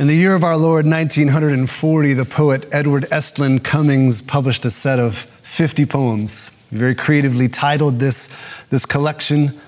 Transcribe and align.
In 0.00 0.06
the 0.06 0.14
year 0.14 0.34
of 0.34 0.44
our 0.44 0.56
Lord 0.56 0.86
1940, 0.86 2.14
the 2.14 2.24
poet 2.24 2.64
Edward 2.72 3.04
Estlin 3.10 3.62
Cummings 3.62 4.22
published 4.22 4.64
a 4.64 4.70
set 4.70 4.98
of 4.98 5.26
50 5.42 5.84
poems. 5.84 6.52
He 6.70 6.78
very 6.78 6.94
creatively 6.94 7.48
titled 7.48 7.98
this, 7.98 8.30
this 8.70 8.86
collection 8.86 9.60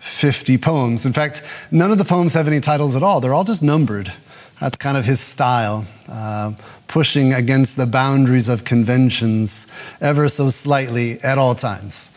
50 0.00 0.58
Poems. 0.58 1.06
In 1.06 1.12
fact, 1.12 1.40
none 1.70 1.92
of 1.92 1.98
the 1.98 2.04
poems 2.04 2.34
have 2.34 2.48
any 2.48 2.58
titles 2.58 2.96
at 2.96 3.04
all, 3.04 3.20
they're 3.20 3.32
all 3.32 3.44
just 3.44 3.62
numbered. 3.62 4.12
That's 4.60 4.76
kind 4.76 4.96
of 4.96 5.04
his 5.04 5.20
style, 5.20 5.84
uh, 6.08 6.54
pushing 6.88 7.32
against 7.32 7.76
the 7.76 7.86
boundaries 7.86 8.48
of 8.48 8.64
conventions 8.64 9.68
ever 10.00 10.28
so 10.28 10.50
slightly 10.50 11.20
at 11.20 11.38
all 11.38 11.54
times. 11.54 12.10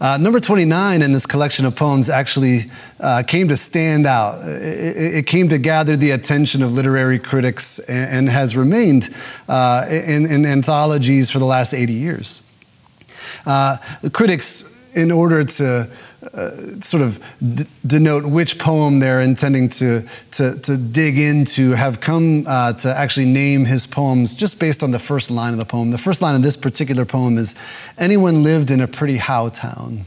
Uh, 0.00 0.16
number 0.16 0.40
29 0.40 1.02
in 1.02 1.12
this 1.12 1.26
collection 1.26 1.66
of 1.66 1.76
poems 1.76 2.08
actually 2.08 2.70
uh, 3.00 3.22
came 3.26 3.48
to 3.48 3.56
stand 3.56 4.06
out. 4.06 4.40
It, 4.48 5.16
it, 5.16 5.26
came 5.26 5.50
to 5.50 5.58
gather 5.58 5.94
the 5.94 6.12
attention 6.12 6.62
of 6.62 6.72
literary 6.72 7.18
critics 7.18 7.78
and, 7.80 8.16
and 8.16 8.28
has 8.30 8.56
remained 8.56 9.14
uh, 9.46 9.84
in, 9.90 10.24
in, 10.24 10.46
anthologies 10.46 11.30
for 11.30 11.38
the 11.38 11.44
last 11.44 11.74
80 11.74 11.92
years. 11.92 12.40
Uh, 13.44 13.76
critics, 14.14 14.64
in 14.94 15.10
order 15.10 15.44
to 15.44 15.90
uh, 16.34 16.80
sort 16.80 17.02
of 17.02 17.18
d- 17.54 17.66
denote 17.86 18.26
which 18.26 18.58
poem 18.58 18.98
they're 18.98 19.20
intending 19.20 19.68
to, 19.68 20.04
to, 20.32 20.58
to 20.60 20.76
dig 20.76 21.18
into 21.18 21.72
have 21.72 22.00
come 22.00 22.44
uh, 22.46 22.72
to 22.74 22.94
actually 22.94 23.26
name 23.26 23.64
his 23.64 23.86
poems 23.86 24.34
just 24.34 24.58
based 24.58 24.82
on 24.82 24.90
the 24.90 24.98
first 24.98 25.30
line 25.30 25.52
of 25.52 25.58
the 25.58 25.64
poem. 25.64 25.90
The 25.90 25.98
first 25.98 26.20
line 26.20 26.34
of 26.34 26.42
this 26.42 26.56
particular 26.56 27.04
poem 27.04 27.38
is 27.38 27.54
Anyone 27.98 28.42
lived 28.42 28.70
in 28.70 28.80
a 28.80 28.86
pretty 28.86 29.16
how 29.16 29.48
town? 29.48 30.04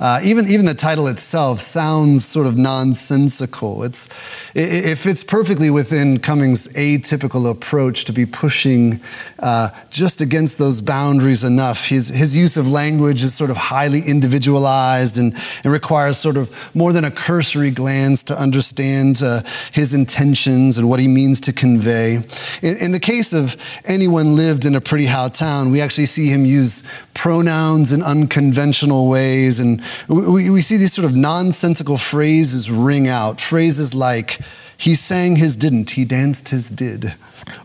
Uh, 0.00 0.20
even, 0.24 0.46
even 0.48 0.66
the 0.66 0.74
title 0.74 1.06
itself 1.06 1.60
sounds 1.60 2.24
sort 2.24 2.46
of 2.46 2.56
nonsensical. 2.56 3.84
It's, 3.84 4.08
it, 4.54 4.86
it 4.86 4.98
fits 4.98 5.22
perfectly 5.22 5.70
within 5.70 6.18
Cummings' 6.18 6.66
atypical 6.68 7.48
approach 7.48 8.04
to 8.06 8.12
be 8.12 8.26
pushing 8.26 9.00
uh, 9.38 9.70
just 9.90 10.20
against 10.20 10.58
those 10.58 10.80
boundaries 10.80 11.44
enough. 11.44 11.86
His, 11.86 12.08
his 12.08 12.36
use 12.36 12.56
of 12.56 12.68
language 12.68 13.22
is 13.22 13.34
sort 13.34 13.50
of 13.50 13.56
highly 13.56 14.00
individualized 14.00 15.18
and, 15.18 15.34
and 15.62 15.72
requires 15.72 16.16
sort 16.16 16.36
of 16.36 16.50
more 16.74 16.92
than 16.92 17.04
a 17.04 17.10
cursory 17.10 17.70
glance 17.70 18.22
to 18.24 18.38
understand 18.38 19.22
uh, 19.22 19.42
his 19.72 19.94
intentions 19.94 20.78
and 20.78 20.88
what 20.88 20.98
he 20.98 21.08
means 21.08 21.40
to 21.42 21.52
convey. 21.52 22.16
In, 22.62 22.76
in 22.80 22.92
the 22.92 23.00
case 23.00 23.32
of 23.32 23.56
anyone 23.84 24.34
lived 24.34 24.64
in 24.64 24.74
a 24.74 24.80
pretty 24.80 25.06
how 25.06 25.28
town, 25.28 25.70
we 25.70 25.80
actually 25.80 26.06
see 26.06 26.28
him 26.28 26.44
use 26.44 26.82
pronouns 27.14 27.92
in 27.92 28.02
unconventional 28.02 29.08
ways 29.08 29.60
and 29.60 29.83
we, 30.08 30.50
we 30.50 30.60
see 30.60 30.76
these 30.76 30.92
sort 30.92 31.04
of 31.04 31.14
nonsensical 31.14 31.98
phrases 31.98 32.70
ring 32.70 33.08
out. 33.08 33.40
Phrases 33.40 33.94
like, 33.94 34.40
he 34.76 34.94
sang 34.94 35.36
his 35.36 35.56
didn't, 35.56 35.90
he 35.90 36.04
danced 36.04 36.48
his 36.48 36.70
did. 36.70 37.14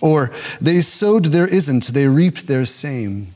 Or, 0.02 0.32
they 0.62 0.82
sowed 0.82 1.26
their 1.26 1.48
isn't, 1.48 1.88
they 1.88 2.08
reaped 2.08 2.48
their 2.48 2.66
same. 2.66 3.34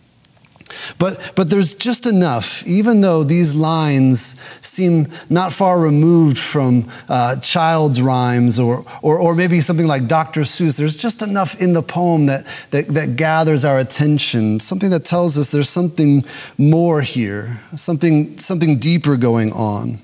But, 0.98 1.34
but 1.36 1.50
there's 1.50 1.74
just 1.74 2.06
enough, 2.06 2.66
even 2.66 3.02
though 3.02 3.24
these 3.24 3.54
lines 3.54 4.36
seem 4.62 5.08
not 5.30 5.52
far 5.52 5.80
removed 5.80 6.38
from 6.38 6.90
uh, 7.10 7.38
child's 7.38 8.02
rhymes 8.02 8.60
or, 8.60 8.86
or, 9.02 9.20
or 9.20 9.36
maybe 9.36 9.62
something 9.62 9.88
like 9.88 10.08
Dr. 10.08 10.42
Seuss, 10.42 10.78
there's 10.78 10.98
just 10.98 11.22
enough 11.22 11.60
in 11.62 11.74
the 11.74 11.84
poem 11.84 12.26
that, 12.28 12.46
that, 12.72 12.88
that 12.90 13.16
gathers 13.16 13.66
our 13.66 13.80
attention, 13.80 14.60
something 14.60 14.90
that 14.90 15.06
tells 15.06 15.38
us 15.38 15.52
there's 15.52 15.70
something 15.70 16.24
more 16.58 17.02
here, 17.02 17.60
something, 17.76 18.38
something 18.38 18.80
deeper 18.80 19.18
going 19.18 19.52
on. 19.54 20.00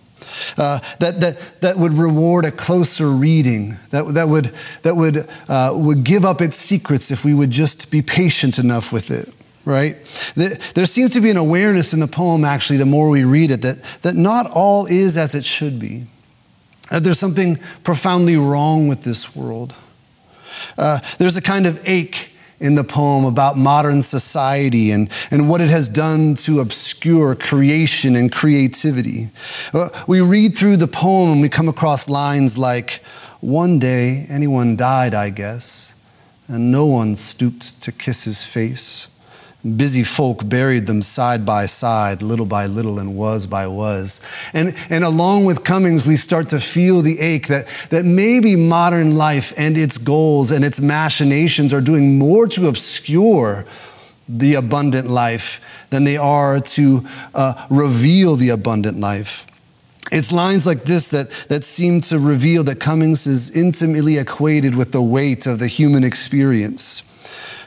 Uh, 0.57 0.79
that, 0.99 1.19
that, 1.19 1.61
that 1.61 1.77
would 1.77 1.93
reward 1.93 2.45
a 2.45 2.51
closer 2.51 3.07
reading, 3.09 3.75
that, 3.89 4.13
that, 4.13 4.29
would, 4.29 4.53
that 4.83 4.95
would, 4.95 5.27
uh, 5.47 5.73
would 5.75 6.03
give 6.03 6.23
up 6.23 6.39
its 6.39 6.55
secrets 6.55 7.09
if 7.09 7.25
we 7.25 7.33
would 7.33 7.49
just 7.49 7.89
be 7.89 8.01
patient 8.01 8.59
enough 8.59 8.91
with 8.91 9.09
it 9.09 9.33
right? 9.69 9.95
There 10.35 10.85
seems 10.85 11.13
to 11.13 11.21
be 11.21 11.29
an 11.29 11.37
awareness 11.37 11.93
in 11.93 11.99
the 11.99 12.07
poem, 12.07 12.43
actually, 12.43 12.77
the 12.77 12.85
more 12.85 13.09
we 13.09 13.23
read 13.23 13.51
it, 13.51 13.61
that, 13.61 13.77
that 14.01 14.15
not 14.15 14.49
all 14.51 14.87
is 14.87 15.15
as 15.15 15.35
it 15.35 15.45
should 15.45 15.79
be. 15.79 16.07
That 16.89 17.03
there's 17.03 17.19
something 17.19 17.57
profoundly 17.83 18.35
wrong 18.35 18.87
with 18.87 19.03
this 19.03 19.35
world. 19.35 19.75
Uh, 20.77 20.99
there's 21.19 21.37
a 21.37 21.41
kind 21.41 21.67
of 21.67 21.79
ache 21.87 22.31
in 22.59 22.75
the 22.75 22.83
poem 22.83 23.25
about 23.25 23.57
modern 23.57 24.01
society 24.01 24.91
and, 24.91 25.09
and 25.31 25.47
what 25.47 25.61
it 25.61 25.69
has 25.69 25.87
done 25.87 26.33
to 26.33 26.59
obscure 26.59 27.35
creation 27.35 28.15
and 28.15 28.31
creativity. 28.31 29.29
Uh, 29.73 29.89
we 30.07 30.19
read 30.19 30.55
through 30.57 30.77
the 30.77 30.87
poem 30.87 31.31
and 31.31 31.41
we 31.41 31.47
come 31.47 31.69
across 31.69 32.09
lines 32.09 32.57
like, 32.57 33.01
One 33.39 33.77
day 33.77 34.25
anyone 34.29 34.75
died, 34.75 35.13
I 35.13 35.29
guess, 35.29 35.93
and 36.47 36.71
no 36.71 36.87
one 36.87 37.15
stooped 37.15 37.81
to 37.83 37.91
kiss 37.91 38.23
his 38.23 38.43
face. 38.43 39.07
Busy 39.63 40.03
folk 40.03 40.47
buried 40.47 40.87
them 40.87 41.01
side 41.01 41.45
by 41.45 41.65
side, 41.65 42.21
little 42.21 42.45
by 42.45 42.65
little, 42.67 42.97
and 42.97 43.17
was 43.17 43.45
by 43.45 43.67
was. 43.67 44.21
And, 44.53 44.73
and 44.89 45.03
along 45.03 45.43
with 45.43 45.65
Cummings, 45.65 46.05
we 46.05 46.15
start 46.15 46.47
to 46.49 46.61
feel 46.61 47.01
the 47.01 47.19
ache 47.19 47.47
that, 47.47 47.67
that 47.89 48.05
maybe 48.05 48.55
modern 48.55 49.17
life 49.17 49.51
and 49.57 49.77
its 49.77 49.97
goals 49.97 50.51
and 50.51 50.63
its 50.63 50.79
machinations 50.79 51.73
are 51.73 51.81
doing 51.81 52.17
more 52.17 52.47
to 52.47 52.67
obscure 52.69 53.65
the 54.29 54.53
abundant 54.53 55.09
life 55.09 55.59
than 55.89 56.05
they 56.05 56.15
are 56.15 56.61
to 56.61 57.05
uh, 57.35 57.65
reveal 57.69 58.37
the 58.37 58.49
abundant 58.49 58.97
life. 58.97 59.45
It's 60.09 60.31
lines 60.31 60.65
like 60.65 60.85
this 60.85 61.07
that, 61.09 61.29
that 61.49 61.65
seem 61.65 61.99
to 62.01 62.17
reveal 62.17 62.63
that 62.63 62.79
Cummings 62.79 63.27
is 63.27 63.49
intimately 63.51 64.17
equated 64.17 64.73
with 64.73 64.93
the 64.93 65.01
weight 65.01 65.45
of 65.45 65.59
the 65.59 65.67
human 65.67 66.05
experience. 66.05 67.03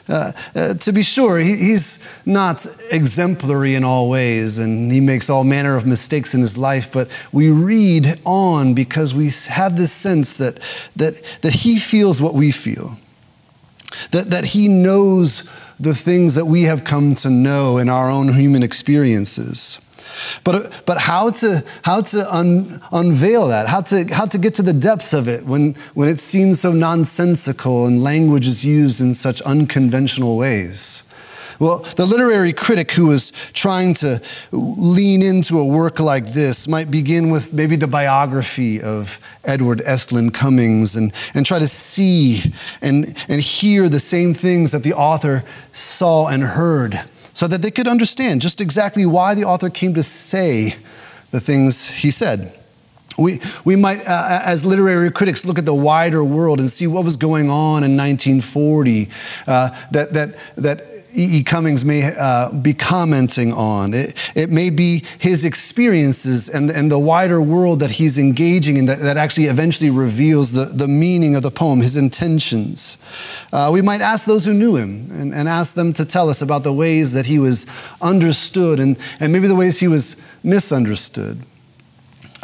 Uh, 0.09 0.33
uh, 0.53 0.73
to 0.73 0.91
be 0.91 1.01
sure, 1.01 1.37
he, 1.37 1.55
he's 1.55 1.99
not 2.25 2.65
exemplary 2.91 3.73
in 3.75 3.83
all 3.85 4.09
ways, 4.09 4.57
and 4.57 4.91
he 4.91 4.99
makes 4.99 5.29
all 5.29 5.45
manner 5.45 5.77
of 5.77 5.85
mistakes 5.85 6.33
in 6.33 6.41
his 6.41 6.57
life, 6.57 6.91
but 6.91 7.09
we 7.31 7.49
read 7.49 8.19
on 8.25 8.73
because 8.73 9.15
we 9.15 9.29
have 9.47 9.77
this 9.77 9.93
sense 9.93 10.35
that, 10.35 10.59
that, 10.97 11.21
that 11.41 11.53
he 11.53 11.79
feels 11.79 12.21
what 12.21 12.33
we 12.33 12.51
feel, 12.51 12.97
that, 14.11 14.29
that 14.29 14.43
he 14.43 14.67
knows 14.67 15.43
the 15.79 15.95
things 15.95 16.35
that 16.35 16.45
we 16.45 16.63
have 16.63 16.83
come 16.83 17.15
to 17.15 17.29
know 17.29 17.77
in 17.77 17.87
our 17.87 18.11
own 18.11 18.33
human 18.33 18.61
experiences. 18.61 19.79
But, 20.43 20.83
but 20.85 20.97
how 20.97 21.31
to, 21.31 21.63
how 21.83 22.01
to 22.01 22.35
un, 22.35 22.81
unveil 22.91 23.47
that, 23.47 23.67
how 23.67 23.81
to, 23.81 24.05
how 24.13 24.25
to 24.25 24.37
get 24.37 24.53
to 24.55 24.61
the 24.61 24.73
depths 24.73 25.13
of 25.13 25.27
it 25.27 25.45
when, 25.45 25.73
when 25.93 26.09
it 26.09 26.19
seems 26.19 26.61
so 26.61 26.71
nonsensical 26.71 27.85
and 27.85 28.03
language 28.03 28.47
is 28.47 28.63
used 28.65 29.01
in 29.01 29.13
such 29.13 29.41
unconventional 29.41 30.37
ways. 30.37 31.03
Well, 31.59 31.79
the 31.95 32.05
literary 32.05 32.51
critic 32.51 32.91
who 32.91 33.11
is 33.11 33.31
trying 33.53 33.93
to 33.95 34.21
lean 34.51 35.21
into 35.21 35.59
a 35.59 35.65
work 35.65 35.99
like 35.99 36.33
this 36.33 36.67
might 36.67 36.89
begin 36.89 37.29
with 37.29 37.53
maybe 37.53 37.75
the 37.75 37.87
biography 37.87 38.81
of 38.81 39.19
Edward 39.45 39.79
Estlin 39.79 40.33
Cummings 40.33 40.95
and, 40.95 41.13
and 41.33 41.45
try 41.45 41.59
to 41.59 41.67
see 41.67 42.53
and, 42.81 43.15
and 43.29 43.39
hear 43.39 43.87
the 43.87 43.99
same 43.99 44.33
things 44.33 44.71
that 44.71 44.83
the 44.83 44.93
author 44.93 45.43
saw 45.73 46.27
and 46.27 46.43
heard 46.43 47.01
so 47.33 47.47
that 47.47 47.61
they 47.61 47.71
could 47.71 47.87
understand 47.87 48.41
just 48.41 48.61
exactly 48.61 49.05
why 49.05 49.33
the 49.33 49.43
author 49.43 49.69
came 49.69 49.93
to 49.95 50.03
say 50.03 50.75
the 51.31 51.39
things 51.39 51.89
he 51.89 52.11
said. 52.11 52.57
We, 53.17 53.39
we 53.65 53.75
might, 53.75 53.99
uh, 54.07 54.41
as 54.45 54.65
literary 54.65 55.11
critics, 55.11 55.45
look 55.45 55.59
at 55.59 55.65
the 55.65 55.75
wider 55.75 56.23
world 56.23 56.59
and 56.59 56.69
see 56.69 56.87
what 56.87 57.03
was 57.03 57.15
going 57.15 57.49
on 57.49 57.83
in 57.83 57.95
1940 57.97 59.09
uh, 59.47 59.69
that, 59.91 60.13
that, 60.13 60.37
that 60.55 60.81
E. 61.15 61.39
E. 61.39 61.43
Cummings 61.43 61.85
may 61.85 62.11
uh, 62.17 62.51
be 62.51 62.73
commenting 62.73 63.53
on. 63.53 63.93
It, 63.93 64.13
it 64.35 64.49
may 64.49 64.69
be 64.69 65.03
his 65.19 65.45
experiences 65.45 66.49
and, 66.49 66.71
and 66.71 66.91
the 66.91 66.97
wider 66.97 67.41
world 67.41 67.79
that 67.81 67.91
he's 67.91 68.17
engaging 68.17 68.77
in 68.77 68.87
that, 68.87 68.99
that 68.99 69.17
actually 69.17 69.45
eventually 69.45 69.91
reveals 69.91 70.51
the, 70.51 70.65
the 70.65 70.87
meaning 70.87 71.35
of 71.35 71.43
the 71.43 71.51
poem, 71.51 71.81
his 71.81 71.97
intentions. 71.97 72.97
Uh, 73.51 73.69
we 73.71 73.81
might 73.81 74.01
ask 74.01 74.25
those 74.25 74.45
who 74.45 74.53
knew 74.53 74.75
him 74.75 75.09
and, 75.11 75.33
and 75.33 75.47
ask 75.47 75.75
them 75.75 75.93
to 75.93 76.05
tell 76.05 76.29
us 76.29 76.41
about 76.41 76.63
the 76.63 76.73
ways 76.73 77.13
that 77.13 77.27
he 77.27 77.37
was 77.37 77.67
understood 78.01 78.79
and, 78.79 78.97
and 79.19 79.31
maybe 79.31 79.47
the 79.47 79.55
ways 79.55 79.79
he 79.79 79.87
was 79.87 80.15
misunderstood. 80.43 81.39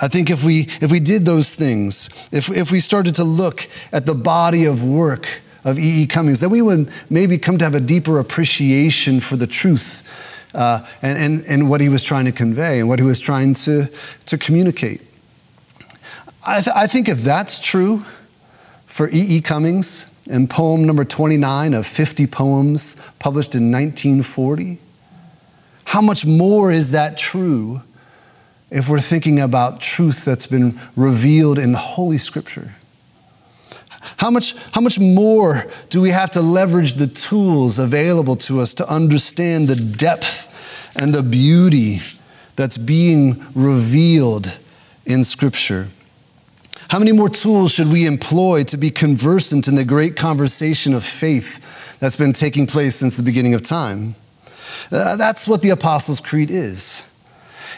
I 0.01 0.07
think 0.07 0.29
if 0.29 0.43
we, 0.43 0.67
if 0.81 0.91
we 0.91 0.99
did 0.99 1.25
those 1.25 1.53
things, 1.53 2.09
if, 2.31 2.49
if 2.49 2.71
we 2.71 2.79
started 2.79 3.15
to 3.15 3.23
look 3.23 3.67
at 3.91 4.05
the 4.05 4.15
body 4.15 4.65
of 4.65 4.83
work 4.83 5.41
of 5.65 5.77
E. 5.77 6.03
E. 6.03 6.07
Cummings, 6.07 6.39
then 6.39 6.49
we 6.49 6.61
would 6.61 6.89
maybe 7.09 7.37
come 7.37 7.57
to 7.57 7.65
have 7.65 7.75
a 7.75 7.81
deeper 7.81 8.17
appreciation 8.17 9.19
for 9.19 9.35
the 9.35 9.47
truth 9.47 10.03
uh, 10.53 10.85
and, 11.01 11.17
and, 11.17 11.45
and 11.47 11.69
what 11.69 11.81
he 11.81 11.89
was 11.89 12.03
trying 12.03 12.25
to 12.25 12.31
convey 12.31 12.79
and 12.79 12.87
what 12.87 12.97
he 12.97 13.05
was 13.05 13.19
trying 13.19 13.53
to, 13.53 13.85
to 14.25 14.37
communicate. 14.37 15.01
I, 16.47 16.61
th- 16.61 16.75
I 16.75 16.87
think 16.87 17.09
if 17.09 17.21
that's 17.21 17.59
true 17.59 18.03
for 18.85 19.09
E. 19.09 19.11
E. 19.37 19.41
Cummings 19.41 20.05
and 20.29 20.49
poem 20.49 20.85
number 20.85 21.03
29 21.03 21.73
of 21.73 21.85
50 21.85 22.25
poems 22.27 22.95
published 23.19 23.53
in 23.53 23.71
1940, 23.71 24.79
how 25.85 26.01
much 26.01 26.25
more 26.25 26.71
is 26.71 26.91
that 26.91 27.17
true 27.17 27.81
if 28.71 28.87
we're 28.87 28.99
thinking 28.99 29.39
about 29.39 29.79
truth 29.79 30.25
that's 30.25 30.45
been 30.45 30.79
revealed 30.95 31.57
in 31.57 31.71
the 31.71 31.77
Holy 31.77 32.17
Scripture. 32.17 32.75
How 34.17 34.29
much, 34.29 34.55
how 34.71 34.81
much 34.81 34.99
more 34.99 35.65
do 35.89 36.01
we 36.01 36.11
have 36.11 36.29
to 36.31 36.41
leverage 36.41 36.93
the 36.93 37.07
tools 37.07 37.79
available 37.79 38.35
to 38.37 38.59
us 38.59 38.73
to 38.75 38.89
understand 38.89 39.67
the 39.67 39.75
depth 39.75 40.47
and 40.95 41.13
the 41.13 41.23
beauty 41.23 41.99
that's 42.55 42.77
being 42.77 43.45
revealed 43.53 44.59
in 45.05 45.23
Scripture? 45.23 45.87
How 46.89 46.97
many 46.97 47.11
more 47.11 47.29
tools 47.29 47.71
should 47.71 47.91
we 47.91 48.07
employ 48.07 48.63
to 48.63 48.77
be 48.77 48.89
conversant 48.89 49.67
in 49.67 49.75
the 49.75 49.85
great 49.85 50.15
conversation 50.15 50.93
of 50.93 51.03
faith 51.03 51.59
that's 51.99 52.15
been 52.15 52.33
taking 52.33 52.65
place 52.65 52.95
since 52.95 53.15
the 53.15 53.23
beginning 53.23 53.53
of 53.53 53.61
time? 53.61 54.15
Uh, 54.91 55.15
that's 55.15 55.47
what 55.47 55.61
the 55.61 55.69
Apostles' 55.69 56.19
Creed 56.19 56.49
is. 56.49 57.03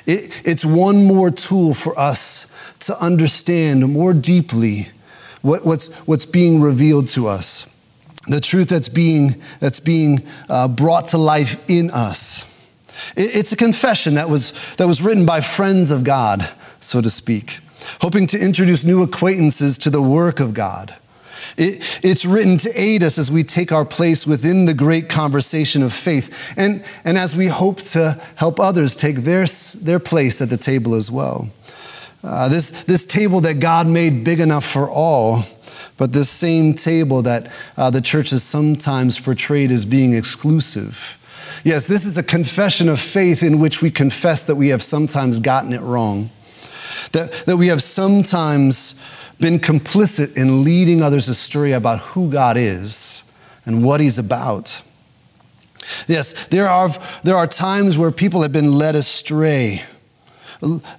It, 0.06 0.32
it's 0.46 0.66
one 0.66 1.06
more 1.06 1.32
tool 1.32 1.74
for 1.74 1.98
us 1.98 2.48
to 2.80 3.00
understand 3.00 3.88
more 3.92 4.14
deeply 4.14 4.88
what, 5.42 5.66
what's, 5.66 5.88
what's 6.06 6.26
being 6.26 6.62
revealed 6.62 7.08
to 7.10 7.28
us, 7.28 7.66
the 8.28 8.40
truth 8.40 8.70
that's 8.70 8.90
being, 8.90 9.42
that's 9.60 9.80
being 9.80 10.28
uh, 10.50 10.68
brought 10.68 11.08
to 11.08 11.18
life 11.18 11.64
in 11.68 11.90
us. 11.92 12.46
It, 13.16 13.36
it's 13.36 13.52
a 13.52 13.56
confession 13.56 14.16
that 14.16 14.30
was, 14.30 14.54
that 14.78 14.88
was 14.88 15.02
written 15.02 15.26
by 15.26 15.42
friends 15.42 15.92
of 15.92 16.04
God, 16.04 16.48
so 16.80 17.02
to 17.02 17.10
speak, 17.10 17.60
hoping 18.02 18.28
to 18.28 18.40
introduce 18.40 18.84
new 18.84 19.02
acquaintances 19.04 19.78
to 19.80 19.90
the 19.90 20.02
work 20.02 20.40
of 20.40 20.54
God. 20.54 20.96
It, 21.58 22.00
it's 22.04 22.26
written 22.26 22.58
to 22.58 22.72
aid 22.80 23.04
us 23.04 23.18
as 23.18 23.32
we 23.32 23.44
take 23.44 23.72
our 23.72 23.86
place 23.86 24.26
within 24.26 24.66
the 24.66 24.74
great 24.74 25.10
conversation 25.10 25.84
of 25.84 25.94
faith 25.94 26.54
and, 26.58 26.84
and 27.04 27.18
as 27.18 27.36
we 27.36 27.48
hope 27.48 27.82
to 27.82 28.22
help 28.36 28.60
others 28.60 28.96
take 28.96 29.18
their, 29.18 29.46
their 29.82 30.00
place 30.00 30.42
at 30.42 30.50
the 30.50 30.58
table 30.58 30.96
as 30.96 31.12
well. 31.12 31.50
Uh, 32.24 32.50
this, 32.50 32.70
this 32.86 33.06
table 33.06 33.42
that 33.42 33.60
God 33.60 33.88
made 33.88 34.24
big 34.24 34.40
enough 34.40 34.66
for 34.66 34.90
all, 34.90 35.44
but 35.98 36.14
this 36.14 36.30
same 36.30 36.74
table 36.74 37.22
that 37.24 37.52
uh, 37.78 37.90
the 37.90 38.02
church 38.02 38.32
is 38.32 38.44
sometimes 38.44 39.20
portrayed 39.20 39.72
as 39.72 39.86
being 39.86 40.14
exclusive. 40.14 41.18
Yes, 41.64 41.88
this 41.88 42.06
is 42.06 42.18
a 42.18 42.24
confession 42.24 42.90
of 42.90 43.00
faith 43.00 43.44
in 43.44 43.60
which 43.60 43.82
we 43.82 43.92
confess 43.92 44.44
that 44.44 44.56
we 44.56 44.70
have 44.70 44.82
sometimes 44.82 45.40
gotten 45.40 45.74
it 45.74 45.82
wrong, 45.82 46.30
that, 47.12 47.44
that 47.46 47.58
we 47.58 47.68
have 47.68 47.82
sometimes 47.82 48.96
been 49.42 49.60
complicit 49.60 50.38
in 50.38 50.64
leading 50.64 51.02
others 51.02 51.28
astray 51.28 51.74
about 51.74 52.00
who 52.00 52.32
God 52.32 52.56
is 52.58 53.24
and 53.66 53.84
what 53.84 54.00
He's 54.00 54.18
about. 54.18 54.82
Yes, 56.08 56.34
there 56.50 56.68
are, 56.68 56.90
there 57.24 57.36
are 57.36 57.48
times 57.48 57.98
where 57.98 58.12
people 58.12 58.44
have 58.44 58.52
been 58.52 58.72
led 58.72 58.96
astray 58.96 59.82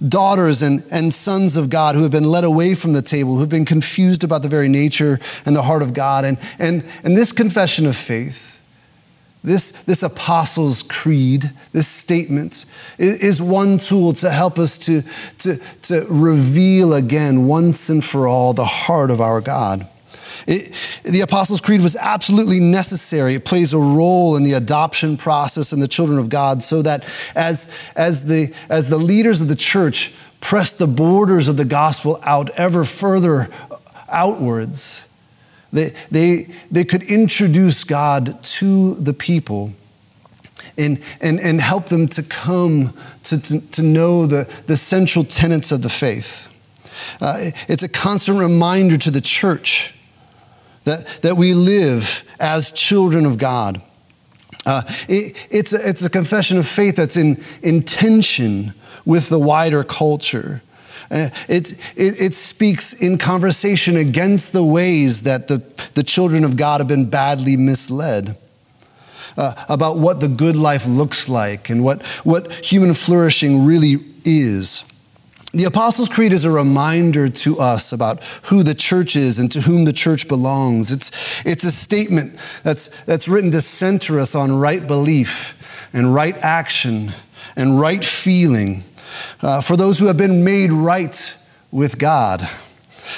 daughters 0.06 0.62
and, 0.62 0.85
and 0.91 1.12
sons 1.12 1.56
of 1.56 1.71
God 1.71 1.94
who 1.94 2.03
have 2.03 2.11
been 2.11 2.25
led 2.25 2.44
away 2.44 2.75
from 2.75 2.93
the 2.93 3.03
table, 3.03 3.35
who 3.35 3.41
have 3.41 3.49
been 3.49 3.65
confused 3.65 4.25
about 4.25 4.43
the 4.43 4.49
very 4.49 4.69
nature 4.69 5.19
and 5.47 5.55
the 5.55 5.62
heart 5.62 5.83
of 5.83 5.95
God. 5.95 6.25
And, 6.25 6.38
and, 6.59 6.85
and 7.05 7.17
this 7.17 7.33
confession 7.33 7.87
of 7.87 7.97
faith, 7.97 8.51
this, 9.44 9.73
this 9.87 10.03
apostles' 10.03 10.83
creed, 10.83 11.53
this 11.73 11.89
statement, 11.89 12.65
is, 12.99 13.43
one 13.43 13.79
tool 13.79 14.12
to 14.15 14.31
help 14.31 14.59
us 14.59 14.79
to, 14.79 15.03
to, 15.39 15.61
to 15.83 16.06
reveal 16.09 16.94
again, 16.94 17.47
once 17.47 17.89
and 17.89 18.05
for 18.05 18.29
all, 18.29 18.53
the 18.53 18.65
heart 18.65 19.11
of 19.11 19.21
our 19.21 19.41
God. 19.41 19.89
It, 20.47 20.73
the 21.05 21.21
Apostles' 21.21 21.61
Creed 21.61 21.81
was 21.81 21.97
absolutely 21.97 22.61
necessary. 22.61 23.35
It 23.35 23.44
plays 23.44 23.73
a 23.73 23.79
role 23.79 24.37
in 24.37 24.44
the 24.44 24.55
adoption 24.55 25.17
process 25.17 25.73
in 25.73 25.81
the 25.81 25.88
children 25.88 26.19
of 26.19 26.29
God 26.29 26.62
so 26.62 26.83
that 26.83 27.05
as, 27.35 27.69
as, 27.97 28.25
the, 28.25 28.55
as 28.69 28.88
the 28.88 28.97
leaders 28.97 29.41
of 29.41 29.49
the 29.49 29.56
church 29.56 30.12
press 30.41 30.73
the 30.73 30.87
borders 30.87 31.49
of 31.49 31.56
the 31.56 31.65
gospel 31.65 32.21
out 32.25 32.50
ever 32.50 32.85
further 32.85 33.49
outwards, 34.09 35.05
they, 35.73 35.93
they, 36.11 36.49
they 36.71 36.85
could 36.85 37.03
introduce 37.05 37.85
God 37.85 38.43
to 38.43 38.95
the 38.97 39.15
people 39.15 39.73
and, 40.77 41.03
and, 41.21 41.41
and 41.41 41.61
help 41.61 41.87
them 41.87 42.09
to 42.09 42.23
come 42.23 42.95
to, 43.25 43.41
to, 43.41 43.61
to 43.61 43.83
know 43.83 44.27
the, 44.27 44.51
the 44.67 44.77
central 44.77 45.25
tenets 45.25 45.73
of 45.73 45.83
the 45.83 45.89
faith. 45.89 46.49
Uh, 47.21 47.51
it's 47.69 47.83
a 47.83 47.89
constant 47.89 48.39
reminder 48.39 48.97
to 48.97 49.11
the 49.11 49.21
church 49.21 49.95
that, 50.85 51.07
that 51.23 51.37
we 51.37 51.55
live 51.55 52.25
as 52.39 52.73
children 52.73 53.25
of 53.27 53.39
God. 53.39 53.81
Uh, 54.65 54.83
it, 55.09 55.37
it's, 55.51 55.73
a, 55.73 55.89
it's 55.89 56.05
a 56.05 56.11
confession 56.11 56.59
of 56.59 56.67
faith 56.67 56.97
that's 56.97 57.17
in, 57.17 57.43
in 57.63 57.83
tension 57.83 58.75
with 59.05 59.29
the 59.29 59.39
wider 59.39 59.83
culture. 59.83 60.63
Uh, 61.12 61.29
it, 61.47 61.73
it, 61.94 62.23
it, 62.23 62.32
speaks 62.32 62.94
in 62.94 63.19
conversation 63.19 63.97
against 63.97 64.55
the 64.55 64.64
ways 64.64 65.20
that 65.23 65.47
the, 65.47 65.62
the 65.93 66.03
children 66.03 66.43
of 66.43 66.56
God 66.56 66.81
have 66.81 66.88
been 66.88 67.11
badly 67.11 67.55
misled. 67.55 68.38
Uh, 69.37 69.55
about 69.70 69.97
what 69.97 70.20
the 70.20 70.29
good 70.29 70.56
life 70.56 70.87
looks 70.87 71.26
like 71.26 71.70
and 71.70 71.82
what, 71.82 72.05
what 72.23 72.53
human 72.62 72.93
flourishing 72.93 73.64
really 73.64 73.97
is. 74.26 74.85
The 75.55 75.64
Apostles' 75.64 76.11
Creed 76.11 76.35
is 76.35 76.44
a 76.44 76.50
reminder 76.50 77.31
to 77.31 77.59
us 77.59 77.93
about 77.93 78.23
who 78.44 78.62
the 78.62 78.75
church 78.75 79.17
is 79.17 79.38
and 79.38 79.50
to 79.53 79.62
whom 79.62 79.87
the 79.87 79.93
church 79.93 80.29
belongs. 80.29 80.93
It's, 80.93 81.11
it's 81.47 81.64
a 81.64 81.70
statement 81.70 82.37
that's, 82.62 82.88
that's 83.06 83.26
written 83.26 83.50
to 83.53 83.62
center 83.62 84.20
us 84.20 84.35
on 84.35 84.59
right 84.59 84.87
belief 84.87 85.55
and 85.94 86.14
right 86.14 86.37
action 86.38 87.11
and 87.56 87.81
right 87.81 88.05
feeling 88.05 88.85
uh, 89.41 89.61
for 89.61 89.76
those 89.76 89.99
who 89.99 90.06
have 90.06 90.17
been 90.17 90.44
made 90.44 90.73
right 90.73 91.35
with 91.70 91.99
God, 91.99 92.43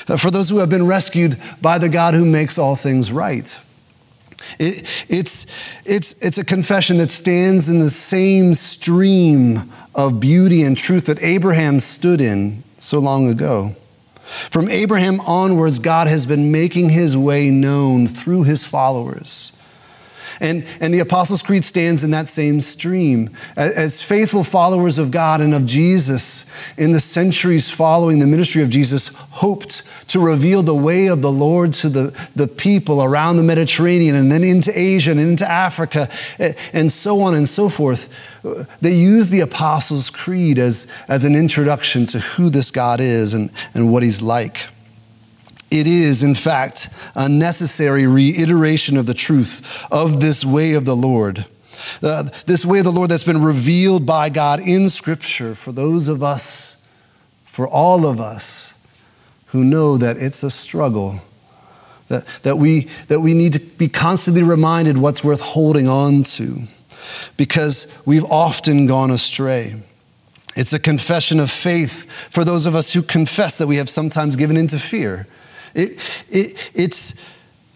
uh, 0.09 0.17
for 0.17 0.31
those 0.31 0.49
who 0.49 0.59
have 0.59 0.69
been 0.69 0.87
rescued 0.87 1.39
by 1.61 1.79
the 1.79 1.89
God 1.89 2.15
who 2.15 2.25
makes 2.25 2.59
all 2.59 2.77
things 2.77 3.13
right. 3.13 3.59
It, 4.59 4.87
it's, 5.09 5.47
it's, 5.85 6.13
it's 6.21 6.39
a 6.39 6.45
confession 6.45 6.99
that 6.99 7.11
stands 7.11 7.69
in 7.69 7.81
the 7.81 7.91
same 7.91 8.55
stream 8.55 9.71
of 9.95 10.21
beauty 10.21 10.63
and 10.63 10.77
truth 10.77 11.07
that 11.07 11.23
Abraham 11.23 11.81
stood 11.81 12.21
in 12.21 12.63
so 12.79 12.99
long 12.99 13.29
ago. 13.29 13.75
From 14.25 14.69
Abraham 14.69 15.21
onwards, 15.21 15.79
God 15.79 16.09
has 16.09 16.27
been 16.27 16.51
making 16.51 16.91
his 16.91 17.17
way 17.17 17.51
known 17.51 18.07
through 18.07 18.45
his 18.45 18.65
followers. 18.65 19.53
And, 20.41 20.67
and 20.81 20.93
the 20.93 21.01
Apostles' 21.01 21.43
Creed 21.43 21.65
stands 21.65 22.05
in 22.05 22.11
that 22.11 22.29
same 22.29 22.61
stream. 22.61 23.31
As 23.57 24.03
faithful 24.03 24.45
followers 24.45 24.99
of 24.99 25.11
God 25.11 25.41
and 25.41 25.55
of 25.55 25.67
Jesus 25.67 26.45
in 26.77 26.93
the 26.93 27.01
centuries 27.01 27.71
following 27.71 28.19
the 28.19 28.27
ministry 28.27 28.63
of 28.63 28.71
Jesus, 28.71 29.09
hoped 29.09 29.83
to 30.09 30.21
reveal 30.21 30.63
the 30.63 30.75
way 30.75 31.07
of 31.07 31.23
the 31.23 31.33
Lord 31.33 31.73
to 31.75 31.89
the, 31.89 32.29
the 32.37 32.49
people 32.49 33.03
around 33.03 33.37
the 33.37 33.43
Mediterranean 33.43 34.15
and 34.15 34.31
then 34.31 34.45
into 34.45 34.77
Asia 34.79 35.11
and 35.11 35.21
into 35.21 35.49
Africa 35.51 36.09
and 36.73 36.91
so 36.91 37.21
on 37.21 37.35
and 37.35 37.49
so 37.49 37.69
forth. 37.69 38.09
They 38.81 38.93
use 38.93 39.29
the 39.29 39.41
Apostles' 39.41 40.11
Creed 40.11 40.59
as, 40.59 40.87
as 41.09 41.25
an 41.25 41.35
introduction 41.35 42.07
to 42.07 42.21
who 42.21 42.51
this 42.51 42.71
God 42.71 43.01
is 43.01 43.35
and, 43.35 43.51
and 43.73 43.91
what 43.93 44.03
he's 44.03 44.21
like. 44.21 44.67
It 45.75 45.89
is, 45.89 46.23
in 46.23 46.37
fact, 46.37 46.89
a 47.17 47.29
necessary 47.29 48.07
reiteration 48.07 48.97
of 48.97 49.07
the 49.07 49.13
truth 49.13 49.85
of 49.91 50.21
this 50.21 50.45
way 50.45 50.75
of 50.75 50.85
the 50.85 50.95
Lord. 50.95 51.47
Uh, 52.01 52.29
this 52.47 52.65
way 52.65 52.79
of 52.79 52.85
the 52.85 52.93
Lord 52.93 53.11
that's 53.11 53.25
been 53.25 53.43
revealed 53.43 54.07
by 54.07 54.31
God 54.31 54.61
in 54.61 54.89
Scripture 54.89 55.53
for 55.53 55.73
those 55.73 56.07
of 56.07 56.23
us, 56.23 56.77
for 57.45 57.67
all 57.67 58.07
of 58.07 58.21
us 58.21 58.75
who 59.47 59.65
know 59.65 59.99
that 59.99 60.17
it's 60.17 60.45
a 60.45 60.51
struggle, 60.51 61.19
that, 62.07 62.25
that, 62.45 62.57
we, 62.57 62.83
that 63.09 63.19
we 63.19 63.35
need 63.35 63.55
to 63.55 63.59
be 63.59 63.89
constantly 63.89 64.45
reminded 64.45 64.97
what's 64.97 65.25
worth 65.25 65.41
holding 65.41 65.89
on 65.89 66.23
to 66.23 66.63
because 67.37 67.89
we've 68.07 68.25
often 68.27 68.87
gone 68.87 69.11
astray. 69.11 69.75
It's 70.55 70.73
a 70.73 70.79
confession 70.79 71.41
of 71.41 71.51
faith 71.51 72.09
for 72.31 72.45
those 72.45 72.65
of 72.65 72.77
us 72.77 72.93
who 72.93 73.03
confess 73.03 73.59
that 73.59 73.67
we 73.67 73.79
have 73.79 73.91
sometimes 73.91 74.37
given 74.37 74.57
into 74.57 74.79
fear 74.79 75.27
it, 75.75 76.01
it, 76.29 76.71
it's 76.75 77.15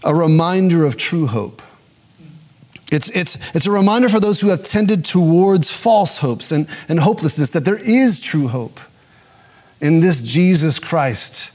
a 0.04 0.14
reminder 0.14 0.84
of 0.84 0.96
true 0.96 1.26
hope. 1.26 1.62
It's, 2.90 3.10
it's, 3.10 3.36
it's 3.54 3.66
a 3.66 3.70
reminder 3.70 4.08
for 4.08 4.20
those 4.20 4.40
who 4.40 4.48
have 4.48 4.62
tended 4.62 5.04
towards 5.04 5.70
false 5.70 6.18
hopes 6.18 6.52
and, 6.52 6.68
and 6.88 6.98
hopelessness 6.98 7.50
that 7.50 7.64
there 7.64 7.78
is 7.78 8.20
true 8.20 8.48
hope 8.48 8.80
in 9.80 10.00
this 10.00 10.22
Jesus 10.22 10.78
Christ 10.78 11.50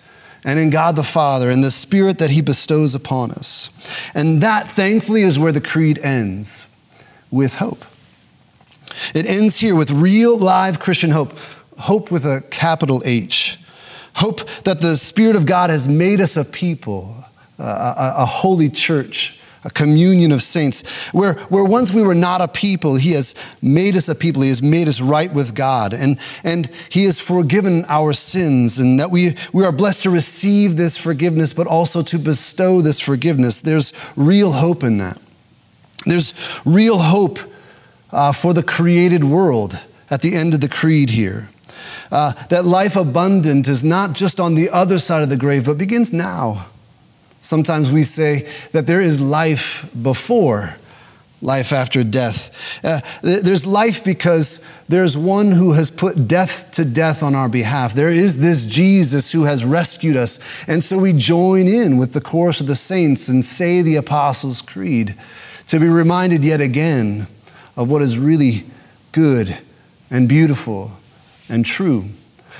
and 0.45 0.59
in 0.59 0.69
God 0.69 0.95
the 0.95 1.03
Father 1.03 1.50
and 1.50 1.63
the 1.63 1.71
Spirit 1.71 2.19
that 2.19 2.31
He 2.31 2.41
bestows 2.41 2.93
upon 2.93 3.31
us. 3.31 3.69
And 4.13 4.41
that, 4.41 4.69
thankfully, 4.69 5.21
is 5.21 5.39
where 5.39 5.51
the 5.51 5.62
creed 5.62 5.97
ends 6.00 6.67
with 7.31 7.55
hope. 7.55 7.83
It 9.15 9.25
ends 9.25 9.59
here 9.59 9.75
with 9.75 9.89
real, 9.89 10.38
live 10.38 10.79
Christian 10.79 11.09
hope, 11.09 11.38
hope 11.79 12.12
with 12.12 12.25
a 12.25 12.43
capital 12.51 13.01
H. 13.05 13.57
Hope 14.15 14.48
that 14.63 14.79
the 14.82 14.96
Spirit 14.96 15.36
of 15.36 15.46
God 15.46 15.70
has 15.70 15.88
made 15.88 16.22
us 16.22 16.38
a 16.38 16.46
people, 16.46 17.25
a, 17.58 17.63
a, 17.63 18.13
a 18.20 18.25
holy 18.25 18.70
church, 18.70 19.39
a 19.65 19.70
communion 19.70 20.32
of 20.32 20.41
saints. 20.41 20.82
Where, 21.13 21.34
where 21.50 21.63
once 21.63 21.91
we 21.91 22.03
were 22.03 22.15
not 22.15 22.41
a 22.41 22.48
people, 22.48 22.96
He 22.96 23.13
has 23.13 23.34
made 23.62 23.96
us 23.96 24.10
a 24.10 24.15
people. 24.15 24.41
He 24.41 24.50
has 24.50 24.62
made 24.62 24.88
us 24.88 25.00
right 25.01 25.34
with 25.34 25.55
God. 25.55 25.93
And, 25.93 26.20
and 26.43 26.70
He 26.89 27.05
has 27.05 27.20
forgiven 27.20 27.86
our 27.88 28.13
sins, 28.13 28.77
and 28.77 29.00
that 29.00 29.10
we, 29.10 29.36
we 29.51 29.63
are 29.63 29.72
blessed 29.72 30.03
to 30.03 30.10
receive 30.10 30.75
this 30.75 30.98
forgiveness, 30.98 31.53
but 31.53 31.65
also 31.65 32.03
to 32.03 32.20
bestow 32.20 32.82
this 32.82 33.00
forgiveness. 33.00 33.62
There's 33.62 33.93
real 34.15 34.51
hope 34.51 34.84
in 34.84 34.98
that. 34.98 35.17
There's 36.05 36.34
real 36.65 37.00
hope 37.00 37.39
uh, 38.12 38.34
for 38.34 38.53
the 38.53 38.63
created 38.63 39.24
world 39.24 39.79
at 40.12 40.22
the 40.22 40.36
end 40.36 40.53
of 40.53 40.60
the 40.60 40.70
creed 40.70 41.10
here. 41.10 41.50
Uh, 42.12 42.34
that 42.50 42.65
life 42.65 42.96
abundant 42.96 43.67
is 43.67 43.84
not 43.84 44.13
just 44.13 44.39
on 44.39 44.55
the 44.55 44.70
other 44.70 45.00
side 45.00 45.24
of 45.24 45.29
the 45.29 45.38
grave, 45.38 45.65
but 45.65 45.77
begins 45.77 46.13
now. 46.13 46.67
Sometimes 47.41 47.91
we 47.91 48.03
say 48.03 48.50
that 48.72 48.88
there 48.88 49.01
is 49.01 49.20
life 49.20 49.86
before 50.01 50.77
life 51.43 51.74
after 51.74 52.03
death. 52.03 52.51
Uh, 52.84 53.01
there's 53.22 53.65
life 53.65 54.03
because 54.03 54.63
there's 54.88 55.17
one 55.17 55.51
who 55.51 55.74
has 55.74 55.91
put 55.91 56.27
death 56.27 56.72
to 56.72 56.86
death 56.86 57.22
on 57.22 57.36
our 57.36 57.50
behalf. 57.50 57.93
There 57.93 58.10
is 58.10 58.38
this 58.38 58.65
Jesus 58.65 59.32
who 59.32 59.43
has 59.43 59.65
rescued 59.65 60.15
us. 60.15 60.39
And 60.67 60.82
so 60.82 60.98
we 60.98 61.12
join 61.12 61.67
in 61.67 61.98
with 61.98 62.13
the 62.13 62.22
chorus 62.22 62.62
of 62.62 62.67
the 62.67 62.75
saints 62.75 63.27
and 63.27 63.43
say 63.43 63.82
the 63.82 63.98
Apostles' 63.98 64.62
Creed 64.62 65.15
to 65.67 65.79
be 65.79 65.88
reminded 65.88 66.43
yet 66.43 66.62
again 66.62 67.27
of 67.75 67.91
what 67.91 68.01
is 68.01 68.17
really 68.17 68.65
good 69.12 69.58
and 70.10 70.29
beautiful 70.29 70.91
and 71.50 71.65
true. 71.65 72.05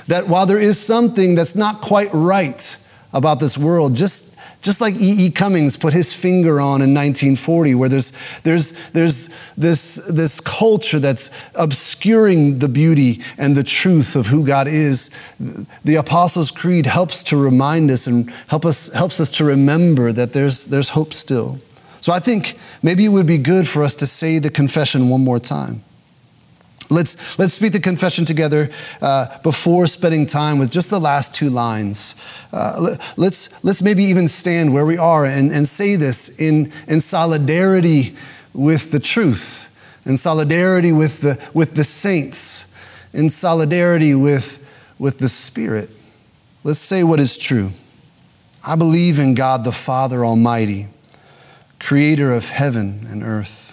That 0.06 0.28
while 0.28 0.46
there 0.46 0.60
is 0.60 0.78
something 0.78 1.34
that's 1.34 1.54
not 1.54 1.80
quite 1.80 2.10
right 2.12 2.76
about 3.12 3.40
this 3.40 3.56
world, 3.56 3.94
just 3.94 4.34
just 4.64 4.80
like 4.80 4.94
E.E. 4.94 5.26
E. 5.26 5.30
Cummings 5.30 5.76
put 5.76 5.92
his 5.92 6.14
finger 6.14 6.58
on 6.58 6.80
in 6.80 6.94
1940, 6.94 7.74
where 7.74 7.88
there's, 7.90 8.14
there's, 8.44 8.72
there's 8.94 9.28
this, 9.58 9.96
this 10.08 10.40
culture 10.40 10.98
that's 10.98 11.28
obscuring 11.54 12.58
the 12.60 12.68
beauty 12.68 13.20
and 13.36 13.54
the 13.54 13.62
truth 13.62 14.16
of 14.16 14.26
who 14.26 14.44
God 14.46 14.66
is. 14.66 15.10
The 15.84 15.96
Apostles' 15.96 16.50
Creed 16.50 16.86
helps 16.86 17.22
to 17.24 17.36
remind 17.36 17.90
us 17.90 18.06
and 18.06 18.30
help 18.48 18.64
us, 18.64 18.88
helps 18.94 19.20
us 19.20 19.30
to 19.32 19.44
remember 19.44 20.12
that 20.12 20.32
there's, 20.32 20.64
there's 20.64 20.88
hope 20.88 21.12
still. 21.12 21.58
So 22.00 22.12
I 22.12 22.18
think 22.18 22.56
maybe 22.82 23.04
it 23.04 23.10
would 23.10 23.26
be 23.26 23.38
good 23.38 23.68
for 23.68 23.84
us 23.84 23.94
to 23.96 24.06
say 24.06 24.38
the 24.38 24.50
confession 24.50 25.10
one 25.10 25.22
more 25.22 25.38
time. 25.38 25.84
Let's, 26.90 27.38
let's 27.38 27.54
speak 27.54 27.72
the 27.72 27.80
confession 27.80 28.24
together 28.24 28.70
uh, 29.00 29.38
before 29.38 29.86
spending 29.86 30.26
time 30.26 30.58
with 30.58 30.70
just 30.70 30.90
the 30.90 31.00
last 31.00 31.34
two 31.34 31.48
lines. 31.48 32.14
Uh, 32.52 32.96
let's, 33.16 33.48
let's 33.64 33.80
maybe 33.80 34.04
even 34.04 34.28
stand 34.28 34.72
where 34.74 34.84
we 34.84 34.98
are 34.98 35.24
and, 35.24 35.50
and 35.50 35.66
say 35.66 35.96
this 35.96 36.28
in, 36.38 36.70
in 36.86 37.00
solidarity 37.00 38.14
with 38.52 38.90
the 38.90 39.00
truth, 39.00 39.66
in 40.04 40.16
solidarity 40.16 40.92
with 40.92 41.22
the, 41.22 41.50
with 41.54 41.74
the 41.74 41.84
saints, 41.84 42.66
in 43.12 43.30
solidarity 43.30 44.14
with, 44.14 44.58
with 44.98 45.18
the 45.18 45.28
Spirit. 45.28 45.88
Let's 46.64 46.80
say 46.80 47.02
what 47.02 47.18
is 47.18 47.36
true. 47.36 47.70
I 48.66 48.76
believe 48.76 49.18
in 49.18 49.34
God 49.34 49.64
the 49.64 49.72
Father 49.72 50.24
Almighty, 50.24 50.88
creator 51.78 52.30
of 52.30 52.48
heaven 52.48 53.06
and 53.08 53.22
earth. 53.22 53.63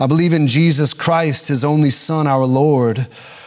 I 0.00 0.06
believe 0.06 0.32
in 0.32 0.46
Jesus 0.46 0.92
Christ, 0.92 1.48
his 1.48 1.62
only 1.62 1.90
Son, 1.90 2.26
our 2.26 2.44
Lord, 2.44 3.06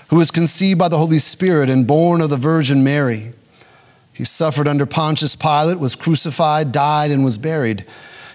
who 0.10 0.16
was 0.16 0.32
conceived 0.32 0.80
by 0.80 0.88
the 0.88 0.98
Holy 0.98 1.20
Spirit 1.20 1.70
and 1.70 1.86
born 1.86 2.22
of 2.22 2.30
the 2.30 2.38
Virgin 2.38 2.84
Mary. 2.84 3.34
He 4.14 4.24
suffered 4.24 4.68
under 4.68 4.86
Pontius 4.86 5.36
Pilate, 5.36 5.80
was 5.80 5.96
crucified, 5.96 6.72
died, 6.72 7.12
and 7.12 7.24
was 7.24 7.38
buried. 7.38 7.86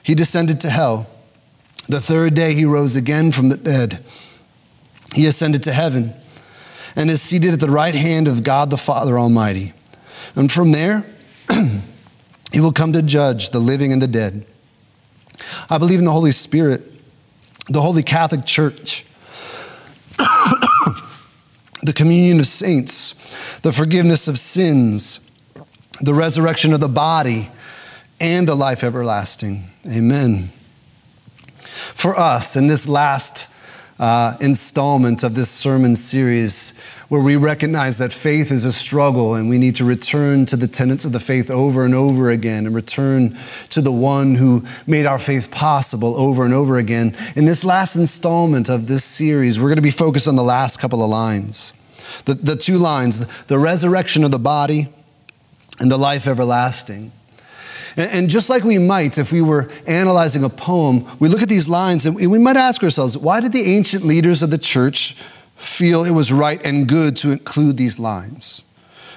He 0.03 0.15
descended 0.15 0.61
to 0.61 0.71
hell. 0.71 1.09
The 1.89 2.01
third 2.01 2.35
day 2.35 2.55
he 2.55 2.65
rose 2.65 2.97
again 2.97 3.33
from 3.33 3.49
the 3.49 3.57
dead. 3.57 4.05
He 5.15 5.27
ascended 5.27 5.63
to 5.65 5.73
heaven 5.73 6.15
and 6.95 7.11
is 7.11 7.23
seated 7.23 7.53
at 7.53 7.61
the 7.61 7.71
right 7.71 7.95
hand 7.95 8.29
of 8.29 8.43
God 8.43 8.71
the 8.71 8.77
Father 8.77 9.19
Almighty. 9.19 9.73
And 10.35 10.53
from 10.53 10.73
there, 10.73 11.07
he 12.53 12.61
will 12.61 12.73
come 12.73 12.93
to 12.93 13.03
judge 13.03 13.51
the 13.51 13.59
living 13.59 13.93
and 13.93 14.01
the 14.01 14.07
dead. 14.07 14.47
I 15.71 15.79
believe 15.79 15.99
in 15.99 16.05
the 16.05 16.13
Holy 16.13 16.33
Spirit 16.33 16.92
the 17.69 17.81
Holy 17.81 18.03
Catholic 18.03 18.45
Church, 18.45 19.05
the 20.19 21.93
communion 21.95 22.41
of 22.41 22.47
saints, 22.47 23.15
the 23.63 23.73
forgiveness 23.73 24.29
of 24.29 24.39
sins, 24.39 25.21
the 26.01 26.15
resurrection 26.15 26.73
of 26.73 26.81
the 26.81 26.89
body, 26.89 27.51
and 28.21 28.47
the 28.47 28.55
life 28.55 28.85
everlasting. 28.85 29.71
Amen. 29.91 30.51
For 31.95 32.19
us, 32.19 32.57
in 32.57 32.69
this 32.69 32.87
last 32.87 33.49
uh, 33.99 34.37
installment 34.41 35.23
of 35.23 35.35
this 35.35 35.51
sermon 35.51 35.95
series, 35.95 36.75
where 37.09 37.23
we 37.23 37.37
recognize 37.37 37.99
that 37.99 38.13
faith 38.13 38.51
is 38.51 38.65
a 38.65 38.73
struggle 38.73 39.35
and 39.35 39.49
we 39.49 39.59
need 39.59 39.77
to 39.77 39.85
return 39.85 40.47
to 40.47 40.57
the 40.57 40.67
tenets 40.67 41.05
of 41.05 41.13
the 41.13 41.21
faith 41.21 41.51
over 41.51 41.85
and 41.85 41.95
over 41.95 42.31
again 42.31 42.67
and 42.67 42.75
return 42.75 43.37
to 43.69 43.83
the 43.83 43.93
one 43.93 44.35
who 44.35 44.65
made 44.87 45.05
our 45.05 45.19
faith 45.19 45.51
possible 45.51 46.17
over 46.17 46.45
and 46.45 46.55
over 46.55 46.79
again. 46.79 47.15
In 47.37 47.45
this 47.45 47.65
last 47.65 47.97
installment 47.97 48.69
of 48.69 48.87
this 48.87 49.05
series, 49.05 49.61
we're 49.61 49.69
going 49.69 49.77
to 49.77 49.83
be 49.83 49.91
focused 49.91 50.27
on 50.27 50.37
the 50.37 50.43
last 50.43 50.79
couple 50.79 51.03
of 51.05 51.11
lines. 51.11 51.73
The, 52.25 52.35
the 52.35 52.57
two 52.57 52.79
lines 52.79 53.27
the 53.47 53.59
resurrection 53.59 54.25
of 54.25 54.31
the 54.31 54.39
body 54.39 54.89
and 55.79 55.91
the 55.91 55.99
life 55.99 56.27
everlasting. 56.27 57.13
And, 57.97 58.31
just 58.31 58.49
like 58.49 58.65
we 58.65 58.79
might 58.79 59.19
if 59.19 59.33
we 59.33 59.43
were 59.43 59.71
analyzing 59.87 60.45
a 60.45 60.49
poem, 60.49 61.05
we 61.19 61.29
look 61.29 61.43
at 61.43 61.49
these 61.49 61.69
lines 61.69 62.07
and 62.07 62.17
we 62.17 62.39
might 62.39 62.57
ask 62.57 62.83
ourselves, 62.83 63.17
why 63.17 63.41
did 63.41 63.53
the 63.53 63.75
ancient 63.75 64.05
leaders 64.05 64.43
of 64.43 64.51
the 64.51 64.59
church 64.59 65.17
feel 65.57 66.05
it 66.05 66.13
was 66.13 66.33
right 66.33 66.65
and 66.65 66.89
good 66.89 67.17
to 67.19 67.31
include 67.31 67.77
these 67.77 67.99
lines? 67.99 68.65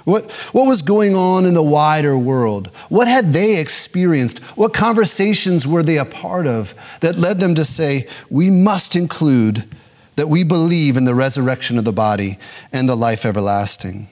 What, 0.06 0.32
what 0.52 0.68
was 0.68 0.84
going 0.84 1.16
on 1.16 1.46
in 1.46 1.56
the 1.56 1.64
wider 1.64 2.16
world? 2.18 2.68
What 2.90 3.08
had 3.08 3.34
they 3.34 3.60
experienced? 3.60 4.38
What 4.56 4.72
conversations 4.72 5.68
were 5.68 5.82
they 5.82 5.98
a 5.98 6.06
part 6.06 6.46
of 6.46 6.76
that 7.02 7.18
led 7.18 7.40
them 7.40 7.56
to 7.56 7.66
say, 7.66 8.08
we 8.30 8.52
must 8.52 8.96
include 8.96 9.68
that 10.16 10.30
we 10.30 10.44
believe 10.44 10.96
in 10.96 11.06
the 11.06 11.16
resurrection 11.16 11.78
of 11.80 11.86
the 11.86 11.92
body 11.92 12.38
and 12.72 12.88
the 12.88 12.96
life 12.96 13.26
everlasting? 13.26 14.08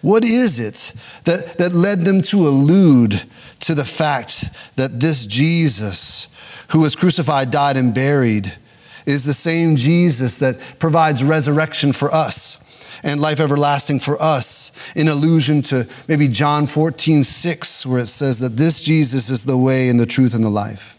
What 0.00 0.24
is 0.24 0.58
it 0.58 0.92
that, 1.24 1.58
that 1.58 1.74
led 1.74 2.00
them 2.00 2.22
to 2.22 2.48
allude 2.48 3.24
to 3.60 3.74
the 3.74 3.84
fact 3.84 4.50
that 4.76 5.00
this 5.00 5.26
Jesus, 5.26 6.28
who 6.70 6.80
was 6.80 6.96
crucified, 6.96 7.50
died, 7.50 7.76
and 7.76 7.94
buried, 7.94 8.56
is 9.06 9.24
the 9.24 9.34
same 9.34 9.76
Jesus 9.76 10.38
that 10.38 10.58
provides 10.78 11.24
resurrection 11.24 11.92
for 11.92 12.12
us 12.12 12.58
and 13.02 13.20
life 13.20 13.40
everlasting 13.40 14.00
for 14.00 14.20
us, 14.20 14.72
in 14.96 15.08
allusion 15.08 15.62
to 15.62 15.86
maybe 16.08 16.26
John 16.26 16.66
14, 16.66 17.22
6, 17.22 17.86
where 17.86 18.00
it 18.00 18.08
says 18.08 18.40
that 18.40 18.56
this 18.56 18.80
Jesus 18.80 19.30
is 19.30 19.44
the 19.44 19.56
way 19.56 19.88
and 19.88 20.00
the 20.00 20.06
truth 20.06 20.34
and 20.34 20.42
the 20.42 20.50
life. 20.50 20.97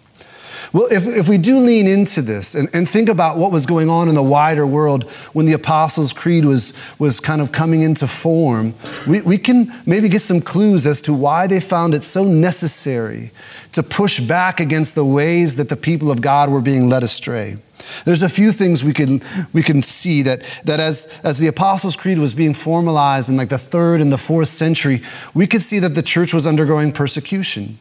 Well, 0.74 0.88
if, 0.92 1.06
if 1.06 1.28
we 1.28 1.38
do 1.38 1.60
lean 1.60 1.88
into 1.88 2.22
this 2.22 2.56
and, 2.56 2.70
and 2.74 2.88
think 2.88 3.10
about 3.10 3.38
what 3.38 3.52
was 3.52 3.66
going 3.66 3.90
on 3.90 4.10
in 4.10 4.16
the 4.16 4.24
wider 4.24 4.66
world 4.68 5.10
when 5.34 5.46
the 5.46 5.54
Apostles' 5.54 6.14
Creed 6.14 6.46
was, 6.46 6.74
was 6.98 7.20
kind 7.20 7.42
of 7.42 7.52
coming 7.52 7.82
into 7.82 8.08
form, 8.08 8.74
we, 9.08 9.22
we 9.22 9.38
can 9.38 9.72
maybe 9.86 10.10
get 10.10 10.22
some 10.22 10.42
clues 10.42 10.86
as 10.86 11.02
to 11.02 11.14
why 11.14 11.48
they 11.48 11.60
found 11.60 11.94
it 11.94 12.04
so 12.04 12.24
necessary 12.24 13.32
to 13.72 13.84
push 13.84 14.20
back 14.20 14.60
against 14.60 14.96
the 14.96 15.06
ways 15.06 15.56
that 15.56 15.70
the 15.70 15.78
people 15.78 16.12
of 16.12 16.22
God 16.22 16.50
were 16.50 16.62
being 16.62 16.90
led 16.90 17.04
astray. 17.04 17.58
There's 18.06 18.22
a 18.22 18.30
few 18.30 18.52
things 18.52 18.84
we 18.84 18.94
can, 18.94 19.22
we 19.54 19.64
can 19.64 19.82
see 19.82 20.22
that, 20.24 20.44
that 20.66 20.80
as, 20.80 21.08
as 21.24 21.40
the 21.40 21.48
Apostles' 21.48 21.96
Creed 21.96 22.20
was 22.20 22.34
being 22.34 22.54
formalized 22.54 23.30
in 23.30 23.38
like 23.38 23.50
the 23.50 23.58
third 23.58 24.02
and 24.02 24.12
the 24.12 24.18
fourth 24.18 24.50
century, 24.50 25.02
we 25.34 25.48
could 25.48 25.62
see 25.62 25.80
that 25.80 25.96
the 25.96 26.04
church 26.04 26.34
was 26.34 26.46
undergoing 26.46 26.92
persecution. 26.92 27.78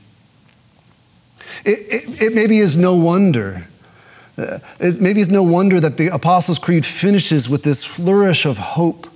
It, 1.64 1.92
it, 1.92 2.22
it 2.22 2.34
maybe 2.34 2.58
is 2.58 2.76
no 2.76 2.94
wonder. 2.94 3.66
Uh, 4.36 4.58
maybe 5.00 5.20
it's 5.20 5.30
no 5.30 5.42
wonder 5.42 5.80
that 5.80 5.96
the 5.96 6.08
Apostles' 6.08 6.58
Creed 6.58 6.86
finishes 6.86 7.48
with 7.48 7.64
this 7.64 7.84
flourish 7.84 8.46
of 8.46 8.58
hope 8.58 9.08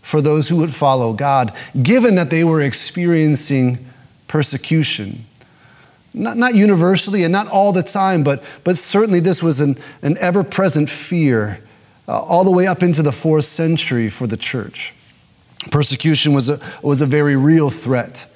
for 0.00 0.20
those 0.20 0.48
who 0.48 0.56
would 0.56 0.74
follow 0.74 1.12
God, 1.12 1.54
given 1.82 2.14
that 2.14 2.30
they 2.30 2.42
were 2.42 2.62
experiencing 2.62 3.86
persecution. 4.28 5.26
Not, 6.12 6.36
not 6.36 6.54
universally 6.54 7.22
and 7.22 7.30
not 7.30 7.48
all 7.48 7.72
the 7.72 7.82
time, 7.82 8.24
but, 8.24 8.42
but 8.64 8.76
certainly 8.76 9.20
this 9.20 9.42
was 9.42 9.60
an, 9.60 9.76
an 10.02 10.16
ever 10.18 10.42
present 10.42 10.88
fear 10.88 11.62
uh, 12.08 12.20
all 12.20 12.42
the 12.42 12.50
way 12.50 12.66
up 12.66 12.82
into 12.82 13.02
the 13.02 13.12
fourth 13.12 13.44
century 13.44 14.08
for 14.08 14.26
the 14.26 14.36
church. 14.36 14.92
Persecution 15.70 16.32
was 16.32 16.48
a, 16.48 16.58
was 16.82 17.00
a 17.00 17.06
very 17.06 17.36
real 17.36 17.70
threat 17.70 18.26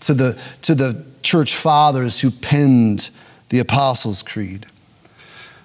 to 0.00 0.14
the, 0.14 0.40
to 0.62 0.74
the 0.74 1.04
church 1.22 1.54
fathers 1.54 2.20
who 2.20 2.30
penned 2.30 3.10
the 3.50 3.58
Apostles' 3.58 4.22
Creed. 4.22 4.66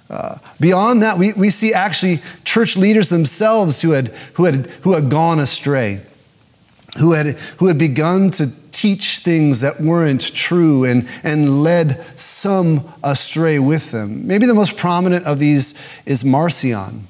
Uh, 0.09 0.37
beyond 0.59 1.01
that, 1.01 1.17
we, 1.17 1.33
we 1.33 1.49
see 1.49 1.73
actually 1.73 2.21
church 2.43 2.77
leaders 2.77 3.09
themselves 3.09 3.81
who 3.81 3.91
had, 3.91 4.09
who, 4.33 4.45
had, 4.45 4.67
who 4.81 4.93
had 4.93 5.09
gone 5.09 5.39
astray, 5.39 6.01
who 6.99 7.13
had, 7.13 7.27
who 7.57 7.67
had 7.67 7.77
begun 7.77 8.29
to 8.29 8.51
teach 8.71 9.19
things 9.19 9.61
that 9.61 9.79
weren't 9.79 10.33
true 10.33 10.83
and, 10.83 11.07
and 11.23 11.63
led 11.63 12.05
some 12.19 12.87
astray 13.03 13.57
with 13.57 13.91
them. 13.91 14.27
Maybe 14.27 14.45
the 14.45 14.53
most 14.53 14.77
prominent 14.77 15.25
of 15.25 15.39
these 15.39 15.73
is 16.05 16.23
Marcion. 16.23 17.07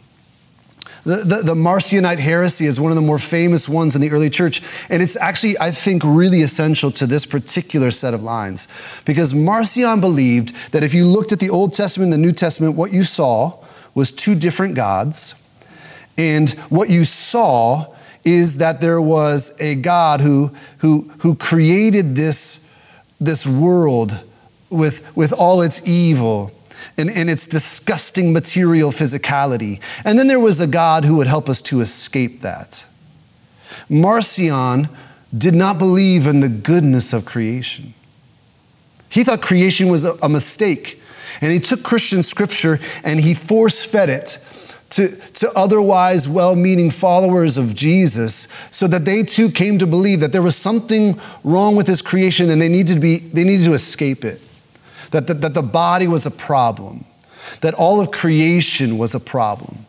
The, 1.06 1.18
the, 1.18 1.36
the, 1.44 1.54
Marcionite 1.54 2.18
heresy 2.18 2.66
is 2.66 2.80
one 2.80 2.92
of 2.92 2.96
the 2.96 3.02
more 3.02 3.20
famous 3.20 3.70
ones 3.70 3.96
in 3.96 4.02
the 4.02 4.10
early 4.10 4.30
church. 4.32 4.64
And 4.90 5.04
it's 5.04 5.16
actually, 5.16 5.56
I 5.60 5.70
think, 5.70 6.02
really 6.04 6.42
essential 6.42 6.90
to 6.94 7.06
this 7.06 7.28
particular 7.28 7.92
set 7.92 8.16
of 8.16 8.24
lines. 8.24 8.68
Because 9.06 9.32
Marcion 9.32 10.02
believed 10.02 10.56
that 10.72 10.84
if 10.84 10.96
you 10.96 11.06
looked 11.06 11.32
at 11.32 11.40
the 11.40 11.52
Old 11.52 11.74
Testament 11.74 12.12
and 12.12 12.14
the 12.14 12.26
New 12.28 12.32
Testament, 12.32 12.76
what 12.76 12.92
you 12.92 13.04
saw 13.04 13.64
was 13.94 14.12
two 14.12 14.34
different 14.34 14.76
gods. 14.76 15.36
And 16.18 16.50
what 16.70 16.90
you 16.90 17.04
saw 17.04 17.86
is 18.24 18.58
that 18.58 18.82
there 18.82 19.00
was 19.00 19.54
a 19.60 19.76
God 19.76 20.22
who, 20.22 20.52
who, 20.80 21.12
who 21.20 21.36
created 21.36 22.16
this, 22.16 22.60
this 23.22 23.46
world 23.46 24.24
with, 24.72 25.16
with 25.16 25.34
all 25.34 25.62
its 25.62 25.88
evil 25.88 26.52
and, 26.98 27.10
and 27.10 27.30
its 27.30 27.46
disgusting 27.46 28.34
material 28.34 28.92
physicality. 28.92 29.82
And 30.04 30.18
then 30.18 30.28
there 30.28 30.40
was 30.40 30.60
a 30.60 30.68
God 30.68 31.06
who 31.06 31.16
would 31.18 31.28
help 31.28 31.50
us 31.50 31.62
to 31.62 31.82
escape 31.82 32.42
that. 32.42 32.86
Marcion 33.90 34.90
did 35.36 35.54
not 35.54 35.78
believe 35.78 36.28
in 36.28 36.40
the 36.40 36.50
goodness 36.50 37.14
of 37.14 37.26
creation. 37.26 37.94
He 39.10 39.24
thought 39.24 39.42
creation 39.42 39.90
was 39.90 40.06
a, 40.06 40.18
a 40.22 40.30
mistake. 40.30 41.02
And 41.42 41.52
he 41.52 41.60
took 41.60 41.84
Christian 41.84 42.24
scripture 42.24 42.80
and 43.04 43.20
he 43.20 43.34
force 43.34 43.84
fed 43.84 44.10
it 44.10 44.38
to, 44.92 45.16
to 45.34 45.52
otherwise 45.54 46.28
well 46.28 46.56
meaning 46.56 46.90
followers 46.90 47.58
of 47.58 47.76
Jesus 47.76 48.48
so 48.72 48.88
that 48.88 49.06
they 49.06 49.24
too 49.24 49.50
came 49.50 49.78
to 49.80 49.88
believe 49.88 50.20
that 50.22 50.32
there 50.32 50.42
was 50.42 50.56
something 50.56 51.20
wrong 51.44 51.76
with 51.76 51.88
his 51.88 52.02
creation 52.02 52.50
and 52.50 52.62
they 52.62 52.70
needed 52.70 52.96
to, 52.96 53.00
be, 53.00 53.18
they 53.18 53.44
needed 53.44 53.66
to 53.66 53.74
escape 53.74 54.24
it. 54.24 54.42
That, 55.16 55.28
that, 55.28 55.40
that 55.40 55.54
the 55.54 55.64
body 55.64 56.10
was 56.10 56.26
a 56.26 56.32
problem, 56.32 57.06
that 57.62 57.74
all 57.74 58.02
of 58.02 58.12
creation 58.12 58.98
was 58.98 59.16
a 59.16 59.20
problem. 59.22 59.86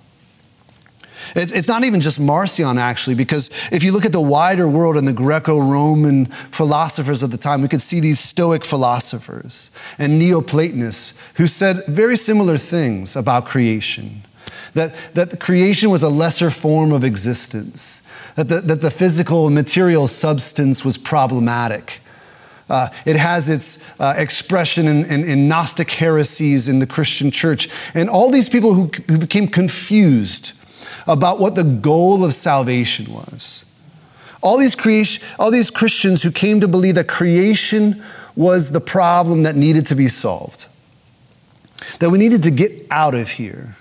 It's, 1.34 1.50
it's 1.50 1.66
not 1.66 1.82
even 1.82 2.00
just 2.00 2.20
Marcion, 2.20 2.78
actually, 2.78 3.16
because 3.16 3.50
if 3.72 3.82
you 3.82 3.90
look 3.90 4.04
at 4.04 4.12
the 4.12 4.20
wider 4.20 4.68
world 4.68 4.96
and 4.96 5.08
the 5.08 5.12
Greco 5.12 5.58
Roman 5.58 6.26
philosophers 6.26 7.24
of 7.24 7.32
the 7.32 7.38
time, 7.38 7.60
we 7.60 7.66
could 7.66 7.82
see 7.82 7.98
these 7.98 8.20
Stoic 8.20 8.64
philosophers 8.64 9.72
and 9.98 10.16
Neoplatonists 10.16 11.12
who 11.34 11.48
said 11.48 11.84
very 11.88 12.16
similar 12.16 12.56
things 12.56 13.16
about 13.16 13.46
creation 13.46 14.22
that, 14.74 14.94
that 15.14 15.40
creation 15.40 15.90
was 15.90 16.04
a 16.04 16.08
lesser 16.08 16.50
form 16.50 16.92
of 16.92 17.02
existence, 17.02 18.00
that 18.36 18.46
the, 18.46 18.60
that 18.60 18.80
the 18.80 18.92
physical 18.92 19.50
material 19.50 20.06
substance 20.06 20.84
was 20.84 20.96
problematic. 20.96 22.00
Uh, 22.68 22.88
it 23.04 23.16
has 23.16 23.48
its 23.48 23.78
uh, 24.00 24.14
expression 24.16 24.88
in, 24.88 25.04
in, 25.04 25.22
in, 25.24 25.48
Gnostic 25.48 25.88
heresies 25.88 26.68
in 26.68 26.80
the 26.80 26.86
Christian 26.86 27.30
church. 27.30 27.68
And 27.94 28.10
all 28.10 28.30
these 28.30 28.48
people 28.48 28.74
who, 28.74 28.90
who 29.06 29.18
became 29.18 29.46
confused 29.46 30.52
about 31.06 31.38
what 31.38 31.54
the 31.54 31.62
goal 31.62 32.24
of 32.24 32.34
salvation 32.34 33.12
was. 33.12 33.64
All 34.42 34.58
these, 34.58 35.20
all 35.38 35.50
these 35.50 35.70
Christians 35.70 36.22
who 36.22 36.30
came 36.30 36.60
to 36.60 36.68
believe 36.68 36.96
that 36.96 37.08
creation 37.08 38.02
was 38.34 38.70
the 38.70 38.80
problem 38.80 39.44
that 39.44 39.56
needed 39.56 39.86
to 39.86 39.94
be 39.94 40.08
solved, 40.08 40.66
that 42.00 42.10
we 42.10 42.18
needed 42.18 42.42
to 42.42 42.50
get 42.50 42.86
out 42.90 43.14
of 43.14 43.28
here. 43.30 43.76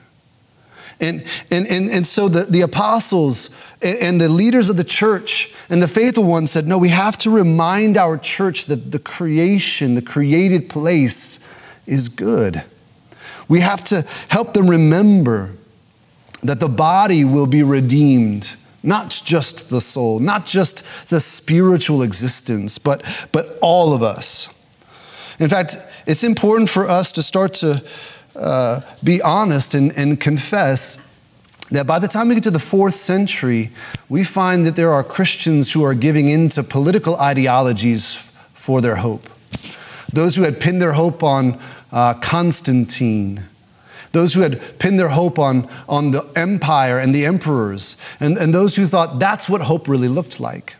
And, 1.00 1.24
and, 1.52 1.68
and, 1.68 1.90
and 1.90 2.08
so 2.08 2.30
the, 2.30 2.44
the 2.44 2.62
apostles 2.62 3.50
and, 3.82 4.20
the 4.20 4.30
leaders 4.30 4.70
of 4.70 4.78
the 4.78 4.84
church 4.84 5.54
and 5.70 5.82
the 5.82 5.88
faithful 5.88 6.24
ones 6.24 6.52
said, 6.52 6.68
no, 6.68 6.78
we 6.78 6.90
have 6.90 7.18
to 7.20 7.30
remind 7.30 7.98
our 7.98 8.18
church 8.18 8.66
that 8.66 8.92
the 8.92 9.00
creation, 9.00 9.96
the 9.96 10.02
created 10.02 10.70
place, 10.70 11.40
is 11.86 12.08
good. 12.08 12.64
We 13.48 13.60
have 13.60 13.84
to 13.86 14.06
help 14.30 14.54
them 14.54 14.70
remember 14.70 15.54
that 16.42 16.60
the 16.60 16.70
body 16.70 17.26
will 17.26 17.48
be 17.48 17.64
redeemed, 17.64 18.56
not 18.82 19.22
just 19.26 19.70
the 19.70 19.82
soul, 19.82 20.20
not 20.20 20.46
just 20.46 20.84
the 21.10 21.20
spiritual 21.20 22.04
existence, 22.04 22.78
but, 22.78 23.04
but 23.32 23.58
all 23.62 23.94
of 23.94 24.02
us. 24.02 24.48
In 25.40 25.50
fact, 25.50 25.78
it's 26.08 26.24
important 26.24 26.70
for 26.70 26.88
us 26.88 27.12
to 27.14 27.22
start 27.22 27.54
to 27.56 27.84
be 29.04 29.22
honest 29.22 29.74
and, 29.74 29.96
and 29.98 30.20
confess 30.20 30.98
that 31.72 31.88
by 31.88 32.00
the 32.00 32.08
time 32.08 32.30
we 32.30 32.36
get 32.36 32.44
to 32.44 32.52
the 32.52 32.60
fourth 32.60 32.94
century, 32.94 33.72
we 34.08 34.24
find 34.24 34.66
that 34.66 34.76
there 34.76 34.92
are 34.92 35.04
Christians 35.04 35.72
who 35.72 35.84
are 35.84 35.96
giving 35.96 36.28
in 36.30 36.50
to 36.50 36.64
political 36.64 37.16
ideologies 37.18 38.20
for 38.54 38.82
their 38.82 38.98
hope. 38.98 39.30
Those 40.12 40.36
who 40.36 40.44
had 40.44 40.60
pinned 40.60 40.82
their 40.82 40.94
hope 40.94 41.24
on 41.24 41.60
uh, 41.92 42.14
Constantine, 42.16 43.44
those 44.12 44.34
who 44.34 44.42
had 44.42 44.80
pinned 44.80 45.00
their 45.00 45.10
hope 45.10 45.40
on, 45.40 45.68
on 45.90 46.12
the 46.12 46.26
empire 46.36 47.00
and 47.00 47.14
the 47.14 47.26
emperors, 47.26 47.98
and, 48.20 48.38
and 48.38 48.54
those 48.54 48.76
who 48.76 48.86
thought 48.86 49.20
that's 49.20 49.50
what 49.50 49.62
hope 49.62 49.88
really 49.88 50.08
looked 50.08 50.40
like. 50.40 50.76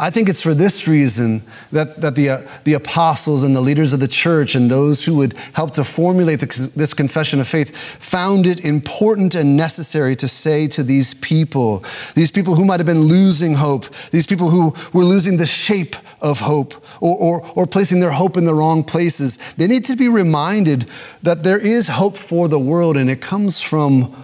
I 0.00 0.10
think 0.10 0.28
it's 0.28 0.42
for 0.42 0.54
this 0.54 0.86
reason 0.86 1.42
that, 1.72 2.00
that 2.00 2.14
the, 2.14 2.30
uh, 2.30 2.38
the 2.62 2.74
apostles 2.74 3.42
and 3.42 3.54
the 3.54 3.60
leaders 3.60 3.92
of 3.92 3.98
the 3.98 4.06
church 4.06 4.54
and 4.54 4.70
those 4.70 5.04
who 5.04 5.16
would 5.16 5.36
help 5.54 5.72
to 5.72 5.82
formulate 5.82 6.38
the, 6.38 6.70
this 6.76 6.94
confession 6.94 7.40
of 7.40 7.48
faith 7.48 7.76
found 8.00 8.46
it 8.46 8.64
important 8.64 9.34
and 9.34 9.56
necessary 9.56 10.14
to 10.14 10.28
say 10.28 10.68
to 10.68 10.84
these 10.84 11.14
people, 11.14 11.82
these 12.14 12.30
people 12.30 12.54
who 12.54 12.64
might 12.64 12.78
have 12.78 12.86
been 12.86 13.08
losing 13.08 13.54
hope, 13.54 13.92
these 14.12 14.24
people 14.24 14.50
who 14.50 14.72
were 14.96 15.04
losing 15.04 15.36
the 15.36 15.46
shape 15.46 15.96
of 16.22 16.38
hope 16.38 16.74
or, 17.00 17.16
or, 17.16 17.46
or 17.56 17.66
placing 17.66 17.98
their 17.98 18.12
hope 18.12 18.36
in 18.36 18.44
the 18.44 18.54
wrong 18.54 18.84
places, 18.84 19.36
they 19.56 19.66
need 19.66 19.84
to 19.84 19.96
be 19.96 20.08
reminded 20.08 20.88
that 21.24 21.42
there 21.42 21.58
is 21.58 21.88
hope 21.88 22.16
for 22.16 22.46
the 22.46 22.58
world 22.58 22.96
and 22.96 23.10
it 23.10 23.20
comes 23.20 23.60
from 23.60 24.14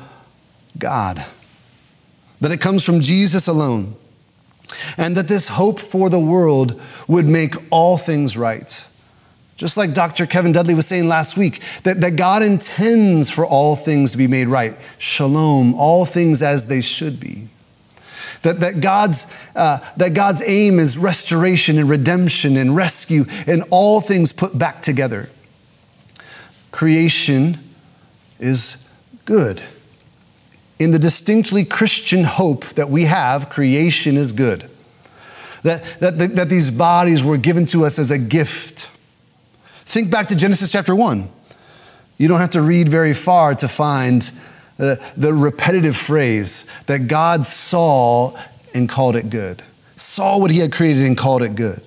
God, 0.79 1.27
that 2.41 2.53
it 2.53 2.61
comes 2.61 2.85
from 2.85 3.01
Jesus 3.01 3.49
alone 3.49 3.97
and 4.97 5.17
that 5.17 5.29
this 5.29 5.49
hope 5.49 5.79
for 5.79 6.09
the 6.09 6.21
world 6.21 6.81
would 7.09 7.27
make 7.27 7.55
all 7.71 7.97
things 7.97 8.37
right. 8.37 8.85
Just 9.57 9.77
like 9.77 9.95
Dr. 9.95 10.27
Kevin 10.27 10.53
Dudley 10.53 10.75
was 10.75 10.87
saying 10.87 11.07
last 11.07 11.37
week, 11.37 11.63
that, 11.85 12.01
that 12.01 12.17
God 12.17 12.43
intends 12.43 13.31
for 13.31 13.47
all 13.47 13.77
things 13.77 14.11
to 14.13 14.19
be 14.19 14.27
made 14.27 14.49
right. 14.49 14.77
Shalom, 14.99 15.75
all 15.75 16.05
things 16.05 16.43
as 16.43 16.67
they 16.67 16.81
should 16.81 17.21
be. 17.21 17.49
That, 18.43 18.61
that, 18.61 18.81
God's, 18.81 19.27
uh, 19.55 19.79
that 19.97 20.13
God's 20.13 20.43
aim 20.43 20.79
is 20.79 20.99
restoration 20.99 21.79
and 21.79 21.89
redemption 21.89 22.57
and 22.57 22.75
rescue 22.77 23.25
and 23.47 23.63
all 23.71 24.01
things 24.01 24.33
put 24.33 24.59
back 24.59 24.83
together. 24.83 25.31
Creation 26.73 27.59
is 28.41 28.77
good 29.25 29.63
in 30.79 30.91
the 30.91 30.99
distinctly 30.99 31.65
Christian 31.65 32.25
hope 32.25 32.65
that 32.75 32.91
we 32.91 33.05
have, 33.05 33.49
creation 33.49 34.17
is 34.17 34.33
good. 34.33 34.69
That, 35.63 35.85
that, 36.01 36.19
that, 36.19 36.37
that 36.37 36.49
these 36.49 36.71
bodies 36.71 37.23
were 37.23 37.37
given 37.39 37.65
to 37.67 37.85
us 37.85 37.99
as 37.99 38.11
a 38.11 38.19
gift. 38.19 38.91
Think 39.87 40.11
back 40.11 40.27
to 40.29 40.37
Genesis 40.37 40.73
chapter 40.73 40.95
1. 40.95 41.31
You 42.19 42.29
don't 42.29 42.41
have 42.41 42.51
to 42.51 42.61
read 42.61 42.89
very 42.89 43.15
far 43.15 43.55
to 43.57 43.69
find 43.69 44.31
the, 44.77 45.03
the 45.17 45.33
repetitive 45.33 45.97
phrase 45.97 46.67
that 46.87 47.09
God 47.09 47.45
saw 47.45 48.37
and 48.75 48.89
called 48.89 49.17
it 49.17 49.31
good. 49.31 49.63
Saw 49.97 50.39
what 50.39 50.51
he 50.51 50.59
had 50.59 50.73
created 50.73 51.05
and 51.05 51.17
called 51.17 51.43
it 51.43 51.55
good. 51.55 51.83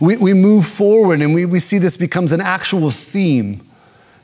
We, 0.00 0.16
we 0.16 0.34
move 0.34 0.66
forward 0.66 1.22
and 1.22 1.34
we, 1.34 1.46
we 1.46 1.60
see 1.60 1.78
this 1.78 1.96
becomes 1.96 2.32
an 2.32 2.40
actual 2.40 2.90
theme 2.90 3.66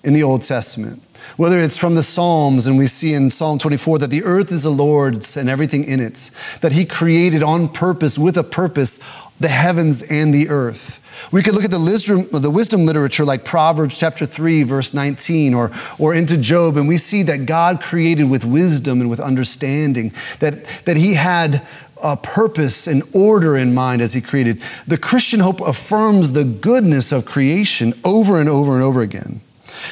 in 0.02 0.12
the 0.12 0.22
Old 0.22 0.42
Testament. 0.42 1.02
Whether 1.36 1.58
it's 1.58 1.76
from 1.76 1.96
the 1.96 2.02
Psalms, 2.02 2.66
and 2.68 2.78
we 2.78 2.86
see 2.86 3.12
in 3.12 3.28
Psalm 3.28 3.58
24 3.58 3.98
that 3.98 4.10
the 4.10 4.22
earth 4.22 4.52
is 4.52 4.62
the 4.62 4.70
Lord's 4.70 5.36
and 5.36 5.50
everything 5.50 5.84
in 5.84 5.98
it, 5.98 6.30
that 6.60 6.72
He 6.72 6.84
created 6.84 7.42
on 7.42 7.68
purpose, 7.68 8.16
with 8.16 8.36
a 8.36 8.44
purpose, 8.44 9.00
the 9.40 9.48
heavens 9.48 10.02
and 10.02 10.32
the 10.32 10.48
earth. 10.48 11.00
We 11.32 11.42
could 11.42 11.54
look 11.54 11.64
at 11.64 11.72
the 11.72 11.80
wisdom, 11.80 12.28
the 12.30 12.50
wisdom 12.50 12.84
literature 12.84 13.24
like 13.24 13.44
Proverbs 13.44 13.98
chapter 13.98 14.26
3, 14.26 14.62
verse 14.62 14.94
19, 14.94 15.54
or, 15.54 15.72
or 15.98 16.14
into 16.14 16.36
Job, 16.36 16.76
and 16.76 16.86
we 16.86 16.98
see 16.98 17.24
that 17.24 17.46
God 17.46 17.80
created 17.80 18.24
with 18.24 18.44
wisdom 18.44 19.00
and 19.00 19.10
with 19.10 19.18
understanding, 19.18 20.12
that, 20.38 20.64
that 20.84 20.96
He 20.96 21.14
had 21.14 21.66
a 22.00 22.16
purpose 22.16 22.86
and 22.86 23.02
order 23.12 23.56
in 23.56 23.74
mind 23.74 24.02
as 24.02 24.12
He 24.12 24.20
created. 24.20 24.62
The 24.86 24.98
Christian 24.98 25.40
hope 25.40 25.60
affirms 25.60 26.30
the 26.30 26.44
goodness 26.44 27.10
of 27.10 27.24
creation 27.24 27.92
over 28.04 28.38
and 28.38 28.48
over 28.48 28.74
and 28.74 28.82
over 28.84 29.02
again 29.02 29.40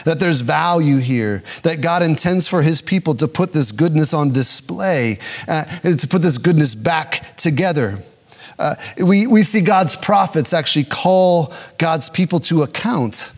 that 0.05 0.18
there's 0.18 0.40
value 0.40 0.99
here, 0.99 1.42
that 1.62 1.81
God 1.81 2.03
intends 2.03 2.49
for 2.49 2.62
his 2.62 2.83
people 2.83 3.14
to 3.14 3.29
put 3.29 3.53
this 3.53 3.73
goodness 3.73 4.12
on 4.14 4.33
display, 4.33 5.18
uh, 5.49 5.64
to 5.64 6.09
put 6.09 6.23
this 6.23 6.38
goodness 6.38 6.75
back 6.75 7.37
together. 7.37 7.99
Uh, 8.59 8.75
we, 8.99 9.27
we 9.27 9.42
see 9.42 9.61
God's 9.61 9.97
prophets 9.97 10.53
actually 10.53 10.85
call 10.85 11.53
God's 11.79 12.09
people 12.09 12.40
to 12.40 12.62
account. 12.62 13.33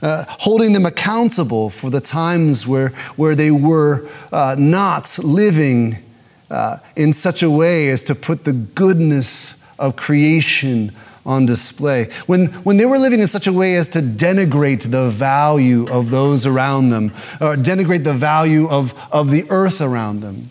Uh, 0.00 0.24
holding 0.28 0.72
them 0.74 0.86
accountable 0.86 1.70
for 1.70 1.90
the 1.90 2.00
times 2.00 2.64
where, 2.66 2.90
where 3.16 3.34
they 3.34 3.50
were 3.50 4.08
uh, 4.30 4.54
not 4.56 5.18
living 5.18 5.96
uh, 6.50 6.76
in 6.94 7.12
such 7.12 7.42
a 7.42 7.50
way 7.50 7.88
as 7.88 8.04
to 8.04 8.14
put 8.14 8.44
the 8.44 8.52
goodness 8.52 9.56
of 9.78 9.96
creation 9.96 10.92
on 11.28 11.44
display. 11.44 12.04
When, 12.26 12.46
when 12.64 12.78
they 12.78 12.86
were 12.86 12.98
living 12.98 13.20
in 13.20 13.28
such 13.28 13.46
a 13.46 13.52
way 13.52 13.76
as 13.76 13.88
to 13.90 14.00
denigrate 14.00 14.90
the 14.90 15.10
value 15.10 15.86
of 15.90 16.10
those 16.10 16.46
around 16.46 16.88
them, 16.88 17.12
or 17.40 17.54
denigrate 17.54 18.02
the 18.02 18.14
value 18.14 18.66
of, 18.68 18.94
of 19.12 19.30
the 19.30 19.44
earth 19.50 19.82
around 19.82 20.20
them. 20.20 20.50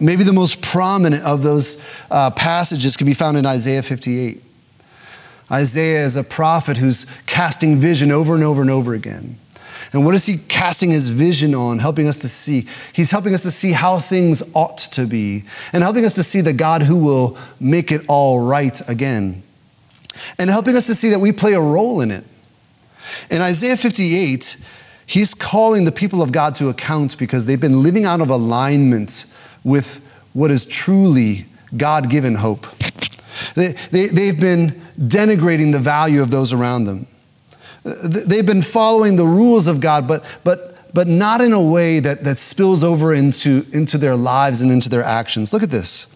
Maybe 0.00 0.24
the 0.24 0.32
most 0.32 0.60
prominent 0.60 1.22
of 1.22 1.44
those 1.44 1.80
uh, 2.10 2.30
passages 2.32 2.96
can 2.96 3.06
be 3.06 3.14
found 3.14 3.36
in 3.36 3.46
Isaiah 3.46 3.82
58. 3.82 4.42
Isaiah 5.50 6.04
is 6.04 6.16
a 6.16 6.24
prophet 6.24 6.78
who's 6.78 7.06
casting 7.26 7.76
vision 7.76 8.10
over 8.10 8.34
and 8.34 8.42
over 8.42 8.60
and 8.60 8.70
over 8.70 8.94
again. 8.94 9.38
And 9.92 10.04
what 10.04 10.14
is 10.14 10.26
he 10.26 10.38
casting 10.38 10.90
his 10.90 11.10
vision 11.10 11.54
on, 11.54 11.78
helping 11.78 12.08
us 12.08 12.18
to 12.20 12.28
see? 12.28 12.66
He's 12.92 13.10
helping 13.10 13.34
us 13.34 13.42
to 13.42 13.50
see 13.50 13.72
how 13.72 13.98
things 13.98 14.42
ought 14.54 14.78
to 14.78 15.06
be 15.06 15.44
and 15.72 15.84
helping 15.84 16.04
us 16.04 16.14
to 16.14 16.22
see 16.24 16.40
the 16.40 16.52
God 16.52 16.82
who 16.82 16.96
will 16.96 17.36
make 17.60 17.92
it 17.92 18.04
all 18.08 18.40
right 18.40 18.80
again 18.88 19.44
and 20.38 20.50
helping 20.50 20.76
us 20.76 20.86
to 20.86 20.94
see 20.94 21.10
that 21.10 21.20
we 21.20 21.32
play 21.32 21.54
a 21.54 21.60
role 21.60 22.00
in 22.00 22.10
it. 22.10 22.24
In 23.30 23.40
Isaiah 23.40 23.76
58, 23.76 24.56
he's 25.06 25.34
calling 25.34 25.84
the 25.84 25.92
people 25.92 26.22
of 26.22 26.32
God 26.32 26.54
to 26.56 26.68
account 26.68 27.18
because 27.18 27.46
they've 27.46 27.60
been 27.60 27.82
living 27.82 28.04
out 28.04 28.20
of 28.20 28.30
alignment 28.30 29.24
with 29.64 30.00
what 30.32 30.50
is 30.50 30.66
truly 30.66 31.46
God 31.76 32.10
given 32.10 32.36
hope. 32.36 32.66
They, 33.54 33.72
they, 33.90 34.06
they've 34.06 34.38
been 34.38 34.80
denigrating 34.98 35.72
the 35.72 35.78
value 35.78 36.22
of 36.22 36.30
those 36.30 36.52
around 36.52 36.84
them. 36.84 37.06
They've 37.84 38.46
been 38.46 38.62
following 38.62 39.16
the 39.16 39.26
rules 39.26 39.66
of 39.66 39.80
God, 39.80 40.06
but, 40.06 40.38
but, 40.44 40.94
but 40.94 41.08
not 41.08 41.40
in 41.40 41.52
a 41.52 41.62
way 41.62 41.98
that, 42.00 42.22
that 42.24 42.38
spills 42.38 42.84
over 42.84 43.12
into, 43.12 43.66
into 43.72 43.98
their 43.98 44.14
lives 44.14 44.62
and 44.62 44.70
into 44.70 44.88
their 44.88 45.02
actions. 45.02 45.52
Look 45.52 45.62
at 45.62 45.70
this. 45.70 46.06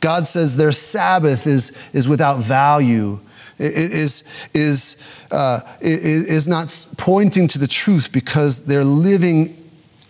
God 0.00 0.26
says 0.26 0.56
their 0.56 0.72
Sabbath 0.72 1.46
is, 1.46 1.72
is 1.92 2.06
without 2.06 2.38
value, 2.38 3.20
is, 3.58 4.22
is, 4.54 4.96
uh, 5.30 5.60
is 5.80 6.46
not 6.46 6.86
pointing 6.96 7.48
to 7.48 7.58
the 7.58 7.66
truth 7.66 8.12
because 8.12 8.64
they're 8.64 8.84
living 8.84 9.54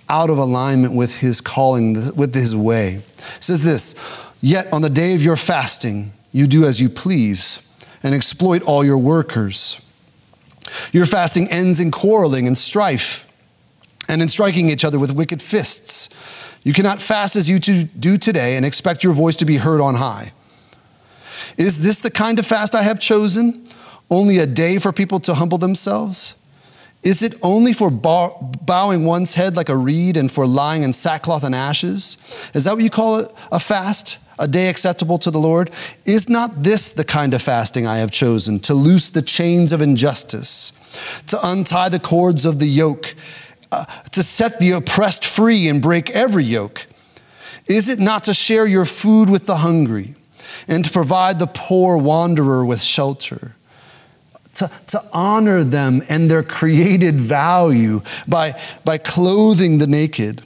out 0.08 0.30
of 0.30 0.38
alignment 0.38 0.94
with 0.94 1.16
his 1.16 1.40
calling, 1.40 1.94
with 2.14 2.34
his 2.34 2.54
way. 2.54 3.02
It 3.36 3.44
says 3.44 3.62
this 3.62 3.94
Yet 4.40 4.72
on 4.72 4.82
the 4.82 4.90
day 4.90 5.14
of 5.14 5.22
your 5.22 5.36
fasting, 5.36 6.12
you 6.32 6.46
do 6.46 6.64
as 6.64 6.80
you 6.80 6.88
please 6.88 7.60
and 8.02 8.14
exploit 8.14 8.62
all 8.62 8.84
your 8.84 8.98
workers. 8.98 9.80
Your 10.92 11.06
fasting 11.06 11.50
ends 11.50 11.80
in 11.80 11.90
quarreling 11.90 12.46
and 12.46 12.56
strife 12.56 13.26
and 14.08 14.22
in 14.22 14.28
striking 14.28 14.68
each 14.68 14.84
other 14.84 14.98
with 14.98 15.12
wicked 15.12 15.42
fists. 15.42 16.08
You 16.68 16.74
cannot 16.74 17.00
fast 17.00 17.34
as 17.34 17.48
you 17.48 17.58
do 17.58 18.18
today 18.18 18.58
and 18.58 18.66
expect 18.66 19.02
your 19.02 19.14
voice 19.14 19.36
to 19.36 19.46
be 19.46 19.56
heard 19.56 19.80
on 19.80 19.94
high. 19.94 20.34
Is 21.56 21.78
this 21.78 22.00
the 22.00 22.10
kind 22.10 22.38
of 22.38 22.44
fast 22.44 22.74
I 22.74 22.82
have 22.82 23.00
chosen? 23.00 23.64
Only 24.10 24.36
a 24.36 24.46
day 24.46 24.76
for 24.76 24.92
people 24.92 25.18
to 25.20 25.32
humble 25.32 25.56
themselves? 25.56 26.34
Is 27.02 27.22
it 27.22 27.36
only 27.40 27.72
for 27.72 27.90
bowing 27.90 29.06
one's 29.06 29.32
head 29.32 29.56
like 29.56 29.70
a 29.70 29.76
reed 29.78 30.18
and 30.18 30.30
for 30.30 30.46
lying 30.46 30.82
in 30.82 30.92
sackcloth 30.92 31.42
and 31.42 31.54
ashes? 31.54 32.18
Is 32.52 32.64
that 32.64 32.74
what 32.74 32.84
you 32.84 32.90
call 32.90 33.20
it, 33.20 33.32
a 33.50 33.58
fast? 33.58 34.18
A 34.38 34.46
day 34.46 34.68
acceptable 34.68 35.16
to 35.20 35.30
the 35.30 35.38
Lord? 35.38 35.70
Is 36.04 36.28
not 36.28 36.64
this 36.64 36.92
the 36.92 37.02
kind 37.02 37.32
of 37.32 37.40
fasting 37.40 37.86
I 37.86 37.96
have 37.96 38.10
chosen? 38.10 38.60
To 38.60 38.74
loose 38.74 39.08
the 39.08 39.22
chains 39.22 39.72
of 39.72 39.80
injustice, 39.80 40.74
to 41.28 41.38
untie 41.42 41.88
the 41.88 41.98
cords 41.98 42.44
of 42.44 42.58
the 42.58 42.66
yoke 42.66 43.16
uh, 43.70 43.84
to 44.12 44.22
set 44.22 44.60
the 44.60 44.72
oppressed 44.72 45.24
free 45.24 45.68
and 45.68 45.82
break 45.82 46.10
every 46.10 46.44
yoke? 46.44 46.86
Is 47.66 47.88
it 47.88 47.98
not 47.98 48.24
to 48.24 48.34
share 48.34 48.66
your 48.66 48.84
food 48.84 49.28
with 49.28 49.46
the 49.46 49.56
hungry 49.56 50.14
and 50.66 50.84
to 50.84 50.90
provide 50.90 51.38
the 51.38 51.46
poor 51.46 51.96
wanderer 51.96 52.64
with 52.64 52.80
shelter? 52.80 53.54
To, 54.54 54.70
to 54.88 55.04
honor 55.12 55.62
them 55.62 56.02
and 56.08 56.28
their 56.28 56.42
created 56.42 57.20
value 57.20 58.00
by, 58.26 58.60
by 58.84 58.98
clothing 58.98 59.78
the 59.78 59.86
naked 59.86 60.42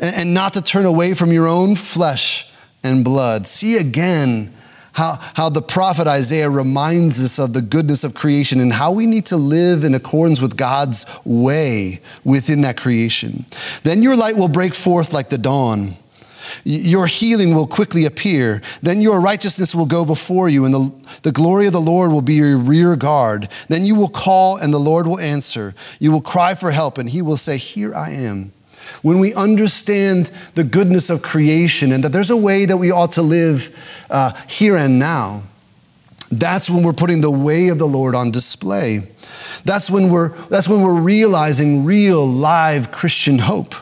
and, 0.00 0.16
and 0.16 0.34
not 0.34 0.54
to 0.54 0.62
turn 0.62 0.86
away 0.86 1.14
from 1.14 1.30
your 1.30 1.46
own 1.46 1.76
flesh 1.76 2.48
and 2.82 3.04
blood. 3.04 3.46
See 3.46 3.76
again 3.76 4.52
how, 4.92 5.18
how 5.34 5.48
the 5.48 5.62
prophet 5.62 6.06
Isaiah 6.06 6.50
reminds 6.50 7.22
us 7.22 7.38
of 7.38 7.52
the 7.52 7.62
goodness 7.62 8.04
of 8.04 8.14
creation 8.14 8.60
and 8.60 8.72
how 8.72 8.92
we 8.92 9.06
need 9.06 9.26
to 9.26 9.36
live 9.36 9.84
in 9.84 9.94
accordance 9.94 10.40
with 10.40 10.56
God's 10.56 11.06
way 11.24 12.00
within 12.24 12.62
that 12.62 12.76
creation. 12.76 13.44
Then 13.82 14.02
your 14.02 14.16
light 14.16 14.36
will 14.36 14.48
break 14.48 14.74
forth 14.74 15.12
like 15.12 15.28
the 15.28 15.38
dawn. 15.38 15.96
Your 16.64 17.06
healing 17.06 17.54
will 17.54 17.66
quickly 17.66 18.06
appear. 18.06 18.60
Then 18.82 19.00
your 19.00 19.20
righteousness 19.20 19.74
will 19.74 19.86
go 19.86 20.04
before 20.04 20.48
you, 20.48 20.64
and 20.64 20.74
the, 20.74 21.04
the 21.22 21.32
glory 21.32 21.66
of 21.66 21.72
the 21.72 21.80
Lord 21.80 22.10
will 22.10 22.22
be 22.22 22.34
your 22.34 22.58
rear 22.58 22.96
guard. 22.96 23.48
Then 23.68 23.84
you 23.84 23.94
will 23.94 24.08
call, 24.08 24.56
and 24.56 24.74
the 24.74 24.78
Lord 24.78 25.06
will 25.06 25.20
answer. 25.20 25.74
You 26.00 26.10
will 26.10 26.20
cry 26.20 26.54
for 26.54 26.72
help, 26.72 26.98
and 26.98 27.08
he 27.08 27.22
will 27.22 27.36
say, 27.36 27.56
Here 27.56 27.94
I 27.94 28.10
am 28.10 28.52
when 29.02 29.18
we 29.18 29.34
understand 29.34 30.30
the 30.54 30.64
goodness 30.64 31.10
of 31.10 31.22
creation 31.22 31.92
and 31.92 32.04
that 32.04 32.12
there's 32.12 32.30
a 32.30 32.36
way 32.36 32.64
that 32.64 32.76
we 32.76 32.90
ought 32.90 33.12
to 33.12 33.22
live 33.22 33.74
uh, 34.10 34.32
here 34.46 34.76
and 34.76 34.98
now, 34.98 35.42
that's 36.30 36.70
when 36.70 36.82
we're 36.82 36.92
putting 36.92 37.20
the 37.20 37.30
way 37.30 37.68
of 37.68 37.78
the 37.78 37.86
Lord 37.86 38.14
on 38.14 38.30
display. 38.30 39.10
That's 39.64 39.90
when 39.90 40.08
we're, 40.08 40.28
that's 40.46 40.68
when 40.68 40.82
we're 40.82 41.00
realizing 41.00 41.84
real, 41.84 42.26
live 42.26 42.92
Christian 42.92 43.38
hope. 43.38 43.74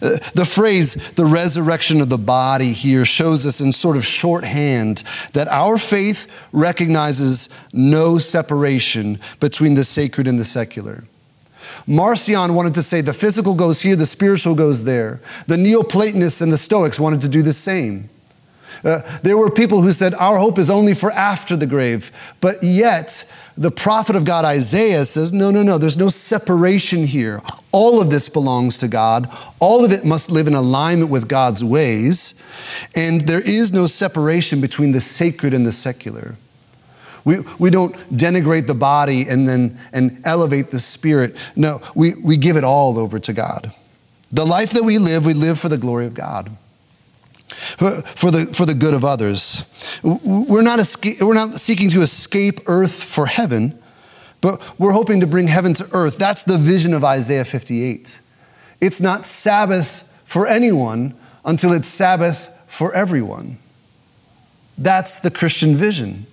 Uh, 0.00 0.16
the 0.34 0.44
phrase, 0.44 0.94
the 1.14 1.26
resurrection 1.26 2.00
of 2.00 2.08
the 2.08 2.18
body, 2.18 2.72
here 2.72 3.04
shows 3.04 3.44
us 3.44 3.60
in 3.60 3.72
sort 3.72 3.96
of 3.96 4.04
shorthand 4.04 5.02
that 5.32 5.48
our 5.48 5.76
faith 5.76 6.26
recognizes 6.52 7.48
no 7.72 8.18
separation 8.18 9.18
between 9.40 9.74
the 9.74 9.84
sacred 9.84 10.26
and 10.26 10.38
the 10.38 10.44
secular. 10.44 11.04
Marcion 11.86 12.54
wanted 12.54 12.74
to 12.74 12.82
say 12.82 13.00
the 13.00 13.12
physical 13.12 13.54
goes 13.54 13.80
here, 13.80 13.96
the 13.96 14.06
spiritual 14.06 14.54
goes 14.54 14.84
there. 14.84 15.20
The 15.46 15.56
Neoplatonists 15.56 16.40
and 16.40 16.52
the 16.52 16.56
Stoics 16.56 16.98
wanted 17.00 17.20
to 17.22 17.28
do 17.28 17.42
the 17.42 17.52
same. 17.52 18.10
Uh, 18.84 19.00
there 19.22 19.36
were 19.36 19.50
people 19.50 19.80
who 19.80 19.92
said, 19.92 20.14
Our 20.14 20.38
hope 20.38 20.58
is 20.58 20.68
only 20.68 20.94
for 20.94 21.10
after 21.12 21.56
the 21.56 21.66
grave. 21.66 22.12
But 22.40 22.62
yet, 22.62 23.24
the 23.56 23.70
prophet 23.70 24.14
of 24.16 24.24
God, 24.24 24.44
Isaiah, 24.44 25.04
says, 25.04 25.32
No, 25.32 25.50
no, 25.50 25.62
no, 25.62 25.78
there's 25.78 25.96
no 25.96 26.08
separation 26.08 27.04
here. 27.04 27.40
All 27.72 28.00
of 28.00 28.10
this 28.10 28.28
belongs 28.28 28.78
to 28.78 28.88
God. 28.88 29.32
All 29.58 29.84
of 29.84 29.92
it 29.92 30.04
must 30.04 30.30
live 30.30 30.46
in 30.46 30.54
alignment 30.54 31.10
with 31.10 31.28
God's 31.28 31.64
ways. 31.64 32.34
And 32.94 33.22
there 33.22 33.40
is 33.40 33.72
no 33.72 33.86
separation 33.86 34.60
between 34.60 34.92
the 34.92 35.00
sacred 35.00 35.54
and 35.54 35.64
the 35.64 35.72
secular. 35.72 36.36
We, 37.24 37.40
we 37.58 37.70
don't 37.70 37.94
denigrate 38.14 38.66
the 38.66 38.74
body 38.74 39.26
and 39.28 39.48
then 39.48 39.78
and 39.92 40.20
elevate 40.24 40.70
the 40.70 40.78
spirit. 40.78 41.36
No, 41.56 41.80
we, 41.94 42.14
we 42.22 42.36
give 42.36 42.56
it 42.56 42.64
all 42.64 42.98
over 42.98 43.18
to 43.18 43.32
God. 43.32 43.72
The 44.30 44.44
life 44.44 44.70
that 44.70 44.82
we 44.82 44.98
live, 44.98 45.24
we 45.24 45.32
live 45.32 45.58
for 45.58 45.68
the 45.68 45.78
glory 45.78 46.06
of 46.06 46.14
God. 46.14 46.56
For 47.78 48.30
the, 48.30 48.50
for 48.52 48.66
the 48.66 48.74
good 48.74 48.94
of 48.94 49.04
others. 49.04 49.64
We're 50.02 50.62
not, 50.62 50.80
we're 51.20 51.34
not 51.34 51.54
seeking 51.54 51.88
to 51.90 52.02
escape 52.02 52.60
earth 52.66 53.02
for 53.02 53.26
heaven, 53.26 53.80
but 54.40 54.78
we're 54.78 54.92
hoping 54.92 55.20
to 55.20 55.26
bring 55.26 55.46
heaven 55.46 55.72
to 55.74 55.88
earth. 55.92 56.18
That's 56.18 56.42
the 56.42 56.58
vision 56.58 56.94
of 56.94 57.04
Isaiah 57.04 57.44
58. 57.44 58.20
It's 58.80 59.00
not 59.00 59.24
Sabbath 59.24 60.02
for 60.24 60.46
anyone 60.46 61.14
until 61.44 61.72
it's 61.72 61.88
Sabbath 61.88 62.48
for 62.66 62.92
everyone. 62.92 63.58
That's 64.76 65.18
the 65.20 65.30
Christian 65.30 65.76
vision. 65.76 66.26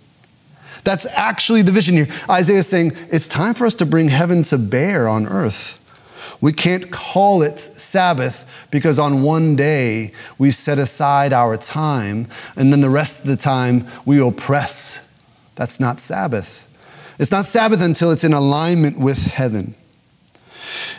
That's 0.83 1.05
actually 1.11 1.61
the 1.61 1.71
vision 1.71 1.95
here. 1.95 2.07
Isaiah 2.29 2.59
is 2.59 2.67
saying 2.67 2.93
it's 3.11 3.27
time 3.27 3.53
for 3.53 3.65
us 3.65 3.75
to 3.75 3.85
bring 3.85 4.09
heaven 4.09 4.43
to 4.43 4.57
bear 4.57 5.07
on 5.07 5.27
earth. 5.27 5.77
We 6.39 6.53
can't 6.53 6.91
call 6.91 7.43
it 7.43 7.59
Sabbath 7.59 8.45
because 8.71 8.97
on 8.97 9.21
one 9.21 9.55
day 9.55 10.11
we 10.39 10.49
set 10.49 10.79
aside 10.79 11.33
our 11.33 11.55
time 11.55 12.27
and 12.55 12.71
then 12.71 12.81
the 12.81 12.89
rest 12.89 13.19
of 13.19 13.27
the 13.27 13.37
time 13.37 13.87
we 14.05 14.19
oppress. 14.19 15.01
That's 15.55 15.79
not 15.79 15.99
Sabbath. 15.99 16.67
It's 17.19 17.31
not 17.31 17.45
Sabbath 17.45 17.81
until 17.81 18.09
it's 18.09 18.23
in 18.23 18.33
alignment 18.33 18.99
with 18.99 19.23
heaven. 19.25 19.75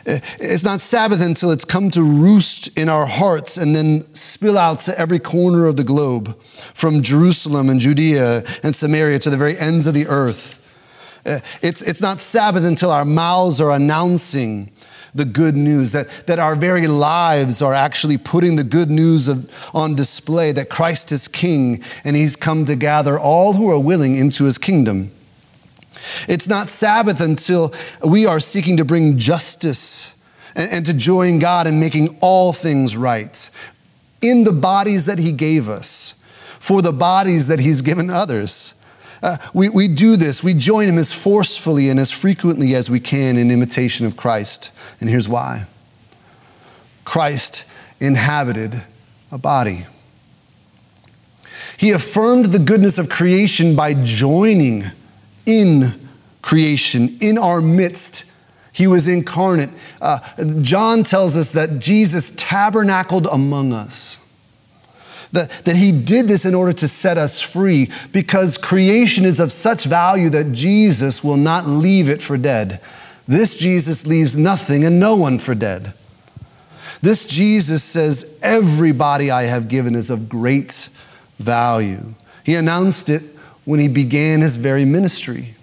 It's 0.07 0.65
not 0.65 0.81
Sabbath 0.81 1.21
until 1.21 1.51
it's 1.51 1.65
come 1.65 1.91
to 1.93 2.03
roost 2.03 2.77
in 2.79 2.89
our 2.89 3.07
hearts 3.07 3.57
and 3.57 3.75
then 3.75 4.11
spill 4.13 4.59
out 4.59 4.81
to 4.81 4.99
every 4.99 5.19
corner 5.19 5.67
of 5.67 5.77
the 5.77 5.85
globe, 5.85 6.41
from 6.75 7.03
Jerusalem 7.03 7.69
and 7.69 7.81
Judea 7.81 8.43
and 8.63 8.75
Samaria 8.75 9.19
to 9.21 9.31
the 9.31 9.37
very 9.37 9.57
ends 9.59 9.87
of 9.87 9.95
the 9.95 10.07
earth. 10.07 10.61
Uh, 11.25 11.39
it's, 11.63 11.83
it's 11.83 12.03
not 12.03 12.21
Sabbath 12.21 12.65
until 12.65 12.91
our 12.91 13.05
mouths 13.05 13.61
are 13.61 13.71
announcing 13.71 14.71
the 15.15 15.25
good 15.25 15.55
news, 15.55 15.93
that, 15.93 16.09
that 16.27 16.39
our 16.39 16.57
very 16.57 16.87
lives 16.87 17.61
are 17.61 17.75
actually 17.75 18.17
putting 18.17 18.57
the 18.57 18.65
good 18.65 18.91
news 18.91 19.29
of, 19.29 19.51
on 19.75 19.95
display 19.95 20.53
that 20.53 20.71
Christ 20.71 21.13
is 21.13 21.29
King 21.29 21.83
and 22.05 22.17
He's 22.17 22.35
come 22.35 22.65
to 22.65 22.75
gather 22.75 23.19
all 23.19 23.53
who 23.53 23.71
are 23.71 23.79
willing 23.79 24.17
into 24.17 24.45
His 24.45 24.57
kingdom. 24.59 25.13
It's 26.29 26.49
not 26.49 26.71
Sabbath 26.71 27.21
until 27.21 27.73
we 28.07 28.27
are 28.27 28.41
seeking 28.41 28.77
to 28.79 28.85
bring 28.85 29.19
justice 29.19 30.15
and, 30.55 30.71
and 30.73 30.87
to 30.87 30.95
join 30.95 31.39
God 31.39 31.67
in 31.67 31.81
making 31.81 32.19
all 32.21 32.53
things 32.53 32.97
right 32.97 33.51
in 34.21 34.45
the 34.45 34.53
bodies 34.53 35.07
that 35.07 35.19
He 35.19 35.33
gave 35.33 35.69
us 35.69 36.15
for 36.63 36.81
the 36.81 36.93
bodies 36.93 37.49
that 37.49 37.59
he's 37.59 37.83
given 37.83 38.09
others. 38.09 38.75
Uh, 39.21 39.37
we, 39.53 39.69
we 39.69 39.89
do 39.89 40.15
this, 40.15 40.45
we 40.45 40.55
join 40.55 40.87
him 40.87 40.97
as 40.97 41.13
forcefully 41.13 41.89
and 41.89 41.99
as 41.99 42.13
frequently 42.13 42.73
as 42.77 42.89
we 42.89 43.01
can 43.01 43.37
in 43.37 43.51
imitation 43.51 44.07
of 44.07 44.17
Christ. 44.17 44.71
And 45.01 45.11
here's 45.11 45.29
why 45.29 45.67
Christ 47.05 47.65
inhabited 47.99 48.85
a 49.33 49.39
body. 49.39 49.87
He 51.77 51.91
affirmed 51.91 52.47
the 52.47 52.61
goodness 52.61 52.97
of 52.97 53.09
creation 53.09 53.75
by 53.75 53.95
joining 53.95 54.85
in 55.47 56.09
creation, 56.43 57.17
in 57.21 57.39
our 57.39 57.61
midst. 57.61 58.25
He 58.73 58.87
was 58.87 59.07
incarnate. 59.07 59.71
Uh, 60.01 60.19
John 60.63 61.03
tells 61.03 61.37
us 61.37 61.53
that 61.53 61.79
Jesus 61.79 62.33
tabernacled 62.37 63.27
among 63.27 63.73
us. 63.73 64.19
That, 65.33 65.51
that 65.65 65.77
he 65.77 65.93
did 65.93 66.29
this 66.29 66.45
in 66.45 66.55
order 66.55 66.75
to 66.75 66.89
set 66.89 67.17
us 67.17 67.41
free 67.41 67.91
because 68.13 68.59
creation 68.59 69.25
is 69.25 69.41
of 69.41 69.51
such 69.51 69.85
value 69.85 70.29
that 70.31 70.53
Jesus 70.53 71.25
will 71.25 71.39
not 71.39 71.67
leave 71.67 72.11
it 72.11 72.21
for 72.21 72.37
dead. 72.37 72.81
This 73.27 73.57
Jesus 73.57 74.07
leaves 74.07 74.37
nothing 74.37 74.85
and 74.85 75.01
no 75.01 75.17
one 75.17 75.39
for 75.39 75.55
dead. 75.55 75.95
This 77.01 77.25
Jesus 77.25 77.83
says, 77.83 78.29
Everybody 78.43 79.31
I 79.31 79.45
have 79.45 79.69
given 79.69 79.95
is 79.95 80.11
of 80.11 80.29
great 80.29 80.89
value. 81.39 82.15
He 82.45 82.55
announced 82.55 83.09
it 83.09 83.23
when 83.65 83.81
he 83.81 83.89
began 83.89 84.41
his 84.41 84.57
very 84.57 84.85
ministry. 84.85 85.55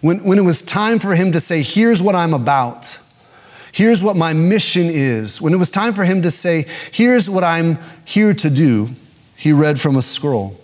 When, 0.00 0.24
when 0.24 0.38
it 0.38 0.42
was 0.42 0.62
time 0.62 0.98
for 0.98 1.14
him 1.14 1.32
to 1.32 1.40
say, 1.40 1.62
Here's 1.62 2.02
what 2.02 2.14
I'm 2.14 2.34
about, 2.34 2.98
here's 3.72 4.02
what 4.02 4.16
my 4.16 4.32
mission 4.32 4.86
is, 4.86 5.40
when 5.40 5.52
it 5.52 5.58
was 5.58 5.70
time 5.70 5.92
for 5.92 6.04
him 6.04 6.22
to 6.22 6.30
say, 6.30 6.66
Here's 6.90 7.28
what 7.28 7.44
I'm 7.44 7.78
here 8.04 8.34
to 8.34 8.50
do, 8.50 8.88
he 9.36 9.52
read 9.52 9.80
from 9.80 9.96
a 9.96 10.02
scroll. 10.02 10.58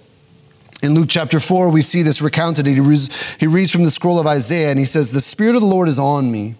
In 0.82 0.94
Luke 0.94 1.08
chapter 1.08 1.40
4, 1.40 1.70
we 1.70 1.80
see 1.82 2.02
this 2.02 2.20
recounted. 2.20 2.66
He 2.66 2.74
he 2.74 3.46
reads 3.46 3.72
from 3.72 3.84
the 3.84 3.90
scroll 3.90 4.18
of 4.18 4.26
Isaiah 4.26 4.70
and 4.70 4.78
he 4.78 4.84
says, 4.84 5.10
The 5.10 5.20
Spirit 5.20 5.54
of 5.54 5.62
the 5.62 5.66
Lord 5.66 5.88
is 5.88 5.98
on 5.98 6.30
me 6.30 6.54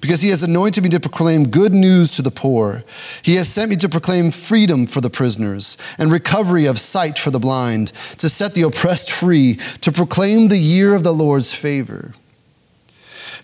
because 0.00 0.20
he 0.20 0.30
has 0.30 0.42
anointed 0.42 0.82
me 0.82 0.88
to 0.90 1.00
proclaim 1.00 1.48
good 1.48 1.72
news 1.72 2.10
to 2.12 2.22
the 2.22 2.30
poor. 2.30 2.84
He 3.22 3.36
has 3.36 3.48
sent 3.48 3.70
me 3.70 3.76
to 3.76 3.88
proclaim 3.88 4.30
freedom 4.30 4.86
for 4.86 5.00
the 5.00 5.10
prisoners 5.10 5.76
and 5.98 6.12
recovery 6.12 6.66
of 6.66 6.78
sight 6.78 7.18
for 7.18 7.30
the 7.30 7.40
blind, 7.40 7.92
to 8.18 8.28
set 8.28 8.54
the 8.54 8.62
oppressed 8.62 9.10
free, 9.10 9.54
to 9.80 9.92
proclaim 9.92 10.48
the 10.48 10.58
year 10.58 10.94
of 10.94 11.02
the 11.02 11.14
Lord's 11.14 11.52
favor. 11.52 12.12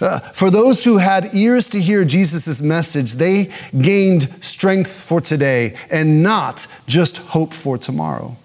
Uh, 0.00 0.18
for 0.18 0.50
those 0.50 0.82
who 0.82 0.98
had 0.98 1.32
ears 1.32 1.68
to 1.68 1.80
hear 1.80 2.04
Jesus' 2.04 2.60
message, 2.60 3.14
they 3.14 3.50
gained 3.78 4.28
strength 4.40 4.90
for 4.90 5.20
today 5.20 5.76
and 5.90 6.22
not 6.22 6.66
just 6.86 7.18
hope 7.18 7.52
for 7.52 7.78
tomorrow. 7.78 8.36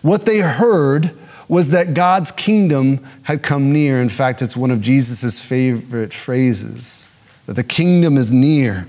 What 0.00 0.24
they 0.24 0.40
heard 0.40 1.16
was 1.48 1.70
that 1.70 1.94
God's 1.94 2.32
kingdom 2.32 3.04
had 3.22 3.42
come 3.42 3.72
near. 3.72 4.00
In 4.00 4.08
fact, 4.08 4.42
it's 4.42 4.56
one 4.56 4.70
of 4.70 4.80
Jesus' 4.80 5.40
favorite 5.40 6.12
phrases 6.12 7.06
that 7.46 7.54
the 7.54 7.64
kingdom 7.64 8.16
is 8.16 8.32
near. 8.32 8.88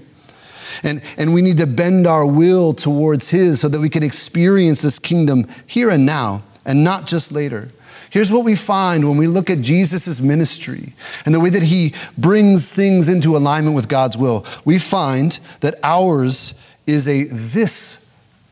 And, 0.84 1.02
and 1.18 1.34
we 1.34 1.42
need 1.42 1.58
to 1.58 1.68
bend 1.68 2.08
our 2.08 2.26
will 2.26 2.74
towards 2.74 3.30
His 3.30 3.60
so 3.60 3.70
that 3.70 3.80
we 3.80 3.90
can 3.90 4.04
experience 4.04 4.82
this 4.82 5.00
kingdom 5.00 5.46
here 5.66 5.90
and 5.90 6.06
now 6.06 6.44
and 6.66 6.84
not 6.84 7.08
just 7.08 7.32
later. 7.32 7.70
Here's 8.10 8.32
what 8.32 8.46
we 8.46 8.56
find 8.56 9.08
when 9.08 9.18
we 9.18 9.28
look 9.28 9.50
at 9.50 9.60
Jesus' 9.60 10.22
ministry 10.22 10.94
and 11.26 11.36
the 11.36 11.40
way 11.40 11.50
that 11.50 11.64
he 11.64 11.94
brings 12.18 12.72
things 12.72 13.10
into 13.10 13.36
alignment 13.36 13.76
with 13.76 13.90
God's 13.90 14.16
will. 14.16 14.46
We 14.64 14.80
find 14.80 15.38
that 15.60 15.76
ours 15.84 16.54
is 16.88 17.10
a 17.10 17.26
this 17.26 18.06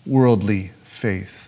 worldly 0.05 0.71
faith, 0.83 1.47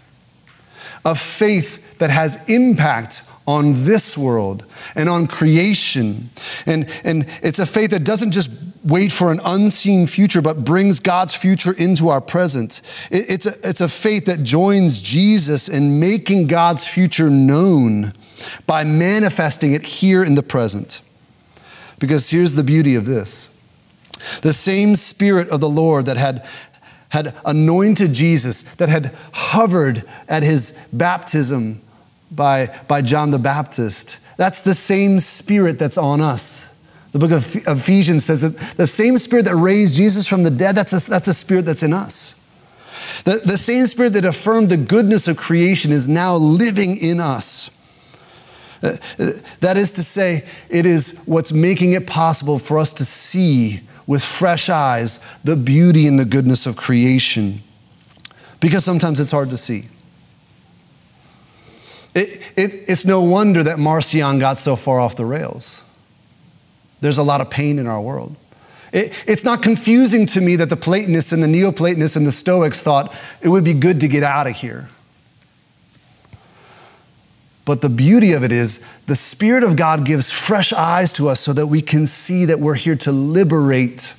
a 1.03 1.13
faith 1.13 1.83
that 1.97 2.09
has 2.09 2.37
impact 2.47 3.23
on 3.47 3.85
this 3.85 4.17
world 4.17 4.65
and 4.95 5.07
on 5.07 5.27
creation. 5.27 6.29
And, 6.65 6.89
and 7.03 7.25
it's 7.43 7.59
a 7.59 7.65
faith 7.65 7.91
that 7.91 8.03
doesn't 8.03 8.31
just 8.31 8.49
wait 8.83 9.11
for 9.11 9.31
an 9.31 9.39
unseen 9.43 10.07
future, 10.07 10.41
but 10.41 10.63
brings 10.63 10.99
God's 10.99 11.33
future 11.33 11.73
into 11.73 12.09
our 12.09 12.21
present. 12.21 12.81
It, 13.11 13.25
it's, 13.29 13.45
a, 13.45 13.53
it's 13.67 13.81
a 13.81 13.89
faith 13.89 14.25
that 14.25 14.43
joins 14.43 15.01
Jesus 15.01 15.67
in 15.67 15.99
making 15.99 16.47
God's 16.47 16.87
future 16.87 17.29
known 17.29 18.13
by 18.67 18.83
manifesting 18.83 19.73
it 19.73 19.83
here 19.83 20.23
in 20.23 20.35
the 20.35 20.43
present. 20.43 21.01
Because 21.99 22.29
here's 22.29 22.53
the 22.53 22.63
beauty 22.63 22.95
of 22.95 23.05
this 23.05 23.49
the 24.41 24.53
same 24.53 24.95
Spirit 24.95 25.49
of 25.49 25.59
the 25.59 25.69
Lord 25.69 26.07
that 26.07 26.17
had 26.17 26.47
had 27.09 27.35
anointed 27.45 28.13
Jesus, 28.13 28.63
that 28.77 28.89
had 28.89 29.15
hovered 29.31 30.03
at 30.27 30.43
his 30.43 30.73
baptism 30.91 31.81
by, 32.31 32.67
by 32.87 33.01
John 33.01 33.31
the 33.31 33.39
Baptist. 33.39 34.17
That's 34.37 34.61
the 34.61 34.73
same 34.73 35.19
spirit 35.19 35.79
that's 35.79 35.97
on 35.97 36.21
us. 36.21 36.67
The 37.11 37.19
book 37.19 37.31
of 37.31 37.55
Ephesians 37.55 38.25
says 38.25 38.41
that 38.41 38.57
the 38.75 38.87
same 38.87 39.17
spirit 39.17 39.45
that 39.45 39.55
raised 39.55 39.95
Jesus 39.95 40.27
from 40.27 40.43
the 40.43 40.51
dead, 40.51 40.75
that's 40.75 40.91
a, 40.91 41.09
that's 41.09 41.29
a 41.29 41.33
spirit 41.33 41.65
that's 41.65 41.83
in 41.83 41.93
us. 41.93 42.35
The, 43.23 43.41
the 43.45 43.57
same 43.57 43.87
spirit 43.87 44.13
that 44.13 44.25
affirmed 44.25 44.69
the 44.69 44.77
goodness 44.77 45.27
of 45.27 45.37
creation 45.37 45.91
is 45.91 46.09
now 46.09 46.35
living 46.35 46.97
in 46.97 47.21
us. 47.21 47.69
Uh, 48.83 48.97
uh, 49.17 49.31
that 49.61 49.77
is 49.77 49.93
to 49.93 50.03
say, 50.03 50.45
it 50.69 50.85
is 50.85 51.17
what's 51.25 51.53
making 51.53 51.93
it 51.93 52.05
possible 52.05 52.59
for 52.59 52.77
us 52.77 52.91
to 52.93 53.05
see 53.05 53.81
with 54.05 54.21
fresh 54.23 54.69
eyes 54.69 55.19
the 55.43 55.55
beauty 55.55 56.07
and 56.07 56.19
the 56.19 56.25
goodness 56.25 56.65
of 56.65 56.75
creation. 56.75 57.61
Because 58.59 58.83
sometimes 58.83 59.19
it's 59.19 59.31
hard 59.31 59.49
to 59.51 59.57
see. 59.57 59.87
It, 62.15 62.41
it, 62.55 62.85
it's 62.87 63.05
no 63.05 63.21
wonder 63.21 63.61
that 63.61 63.77
Marcion 63.77 64.39
got 64.39 64.57
so 64.57 64.77
far 64.77 65.01
off 65.01 65.17
the 65.17 65.25
rails. 65.25 65.81
There's 67.01 67.17
a 67.17 67.23
lot 67.23 67.41
of 67.41 67.49
pain 67.49 67.77
in 67.77 67.87
our 67.87 68.01
world. 68.01 68.37
It, 68.93 69.13
it's 69.27 69.43
not 69.43 69.61
confusing 69.61 70.25
to 70.27 70.39
me 70.39 70.55
that 70.55 70.69
the 70.69 70.77
Platonists 70.77 71.33
and 71.33 71.43
the 71.43 71.47
Neoplatonists 71.47 72.15
and 72.15 72.25
the 72.25 72.31
Stoics 72.31 72.81
thought 72.81 73.13
it 73.41 73.49
would 73.49 73.65
be 73.65 73.73
good 73.73 73.99
to 73.99 74.07
get 74.07 74.23
out 74.23 74.47
of 74.47 74.55
here. 74.55 74.89
But 77.65 77.81
the 77.81 77.89
beauty 77.89 78.31
of 78.31 78.43
it 78.43 78.51
is 78.51 78.79
the 79.07 79.15
Spirit 79.15 79.63
of 79.63 79.75
God 79.75 80.05
gives 80.05 80.31
fresh 80.31 80.71
eyes 80.71 81.11
to 81.13 81.27
us 81.27 81.41
so 81.41 81.51
that 81.51 81.67
we 81.67 81.81
can 81.81 82.05
see 82.05 82.45
that 82.45 82.59
we're 82.59 82.75
here 82.75 82.95
to 82.97 83.11
liberate, 83.11 84.13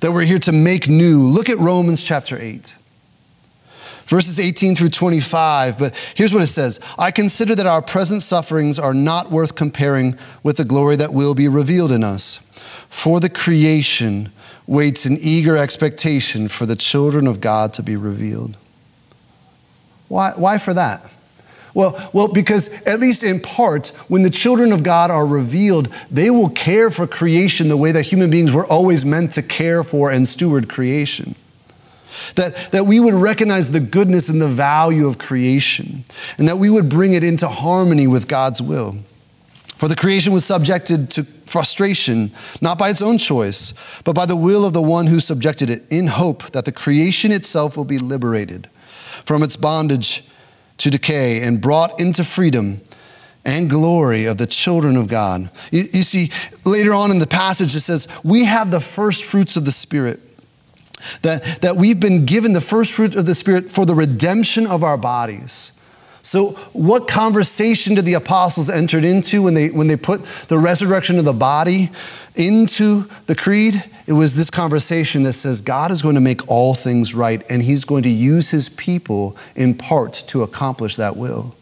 that 0.00 0.12
we're 0.12 0.24
here 0.24 0.40
to 0.40 0.52
make 0.52 0.88
new. 0.88 1.22
Look 1.22 1.48
at 1.48 1.56
Romans 1.56 2.04
chapter 2.04 2.36
8 2.38 2.76
verses 4.12 4.38
18 4.38 4.76
through 4.76 4.90
25. 4.90 5.78
But 5.78 5.96
here's 6.14 6.34
what 6.34 6.42
it 6.42 6.48
says 6.48 6.78
I 6.98 7.10
consider 7.10 7.54
that 7.54 7.66
our 7.66 7.80
present 7.80 8.22
sufferings 8.22 8.78
are 8.78 8.92
not 8.92 9.30
worth 9.30 9.54
comparing 9.54 10.16
with 10.42 10.58
the 10.58 10.66
glory 10.66 10.96
that 10.96 11.14
will 11.14 11.34
be 11.34 11.48
revealed 11.48 11.90
in 11.90 12.04
us. 12.04 12.38
For 12.90 13.20
the 13.20 13.30
creation 13.30 14.30
waits 14.66 15.06
in 15.06 15.16
eager 15.18 15.56
expectation 15.56 16.48
for 16.48 16.66
the 16.66 16.76
children 16.76 17.26
of 17.26 17.40
God 17.40 17.72
to 17.74 17.82
be 17.82 17.96
revealed. 17.96 18.58
Why, 20.08 20.32
why 20.36 20.58
for 20.58 20.74
that? 20.74 21.10
Well, 21.72 22.10
well, 22.12 22.28
because 22.28 22.68
at 22.82 23.00
least 23.00 23.22
in 23.22 23.40
part, 23.40 23.88
when 24.08 24.20
the 24.22 24.30
children 24.30 24.72
of 24.72 24.82
God 24.82 25.10
are 25.10 25.26
revealed, 25.26 25.88
they 26.10 26.28
will 26.28 26.50
care 26.50 26.90
for 26.90 27.06
creation 27.06 27.70
the 27.70 27.78
way 27.78 27.92
that 27.92 28.02
human 28.02 28.28
beings 28.28 28.52
were 28.52 28.66
always 28.66 29.06
meant 29.06 29.32
to 29.32 29.42
care 29.42 29.82
for 29.82 30.10
and 30.10 30.28
steward 30.28 30.68
creation. 30.68 31.34
That, 32.36 32.72
that 32.72 32.86
we 32.86 33.00
would 33.00 33.14
recognize 33.14 33.70
the 33.70 33.80
goodness 33.80 34.28
and 34.28 34.40
the 34.40 34.48
value 34.48 35.06
of 35.06 35.18
creation, 35.18 36.04
and 36.38 36.48
that 36.48 36.58
we 36.58 36.70
would 36.70 36.88
bring 36.88 37.14
it 37.14 37.24
into 37.24 37.48
harmony 37.48 38.06
with 38.06 38.28
God's 38.28 38.60
will. 38.60 38.96
For 39.76 39.88
the 39.88 39.96
creation 39.96 40.32
was 40.32 40.44
subjected 40.44 41.10
to 41.10 41.24
frustration, 41.44 42.32
not 42.60 42.78
by 42.78 42.88
its 42.88 43.02
own 43.02 43.18
choice, 43.18 43.74
but 44.04 44.14
by 44.14 44.26
the 44.26 44.36
will 44.36 44.64
of 44.64 44.72
the 44.72 44.80
one 44.80 45.06
who 45.06 45.20
subjected 45.20 45.68
it, 45.68 45.82
in 45.90 46.06
hope 46.06 46.50
that 46.52 46.64
the 46.64 46.72
creation 46.72 47.32
itself 47.32 47.76
will 47.76 47.84
be 47.84 47.98
liberated 47.98 48.70
from 49.24 49.42
its 49.42 49.56
bondage 49.56 50.24
to 50.78 50.90
decay 50.90 51.42
and 51.42 51.60
brought 51.60 52.00
into 52.00 52.24
freedom 52.24 52.80
and 53.44 53.68
glory 53.68 54.24
of 54.24 54.38
the 54.38 54.46
children 54.46 54.96
of 54.96 55.08
God. 55.08 55.50
You, 55.70 55.84
you 55.92 56.02
see, 56.04 56.30
later 56.64 56.94
on 56.94 57.10
in 57.10 57.18
the 57.18 57.26
passage, 57.26 57.74
it 57.74 57.80
says, 57.80 58.08
We 58.22 58.44
have 58.44 58.70
the 58.70 58.80
first 58.80 59.24
fruits 59.24 59.56
of 59.56 59.64
the 59.64 59.72
Spirit 59.72 60.20
that, 61.22 61.60
that 61.60 61.76
we've 61.76 62.00
been 62.00 62.24
given 62.24 62.52
the 62.52 62.60
first 62.60 62.92
fruit 62.92 63.14
of 63.14 63.26
the 63.26 63.34
Spirit 63.34 63.68
for 63.68 63.84
the 63.84 63.94
redemption 63.94 64.66
of 64.66 64.82
our 64.82 64.96
bodies. 64.96 65.72
So, 66.24 66.50
what 66.72 67.08
conversation 67.08 67.96
did 67.96 68.04
the 68.04 68.14
apostles 68.14 68.70
entered 68.70 69.04
into 69.04 69.42
when 69.42 69.54
they, 69.54 69.70
when 69.70 69.88
they 69.88 69.96
put 69.96 70.24
the 70.46 70.56
resurrection 70.56 71.18
of 71.18 71.24
the 71.24 71.32
body 71.32 71.90
into 72.36 73.08
the 73.26 73.34
creed? 73.34 73.74
It 74.06 74.12
was 74.12 74.36
this 74.36 74.48
conversation 74.48 75.24
that 75.24 75.32
says 75.32 75.60
God 75.60 75.90
is 75.90 76.00
going 76.00 76.14
to 76.14 76.20
make 76.20 76.48
all 76.48 76.74
things 76.74 77.12
right, 77.12 77.42
and 77.50 77.60
He's 77.60 77.84
going 77.84 78.04
to 78.04 78.08
use 78.08 78.50
His 78.50 78.68
people 78.68 79.36
in 79.56 79.74
part 79.74 80.12
to 80.28 80.42
accomplish 80.42 80.94
that 80.94 81.16
will. 81.16 81.56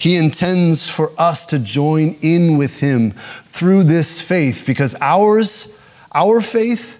He 0.00 0.16
intends 0.16 0.88
for 0.88 1.12
us 1.16 1.46
to 1.46 1.58
join 1.60 2.16
in 2.22 2.56
with 2.56 2.80
Him 2.80 3.12
through 3.46 3.84
this 3.84 4.20
faith 4.20 4.64
because 4.66 4.96
ours, 5.00 5.68
our 6.12 6.40
faith, 6.40 6.95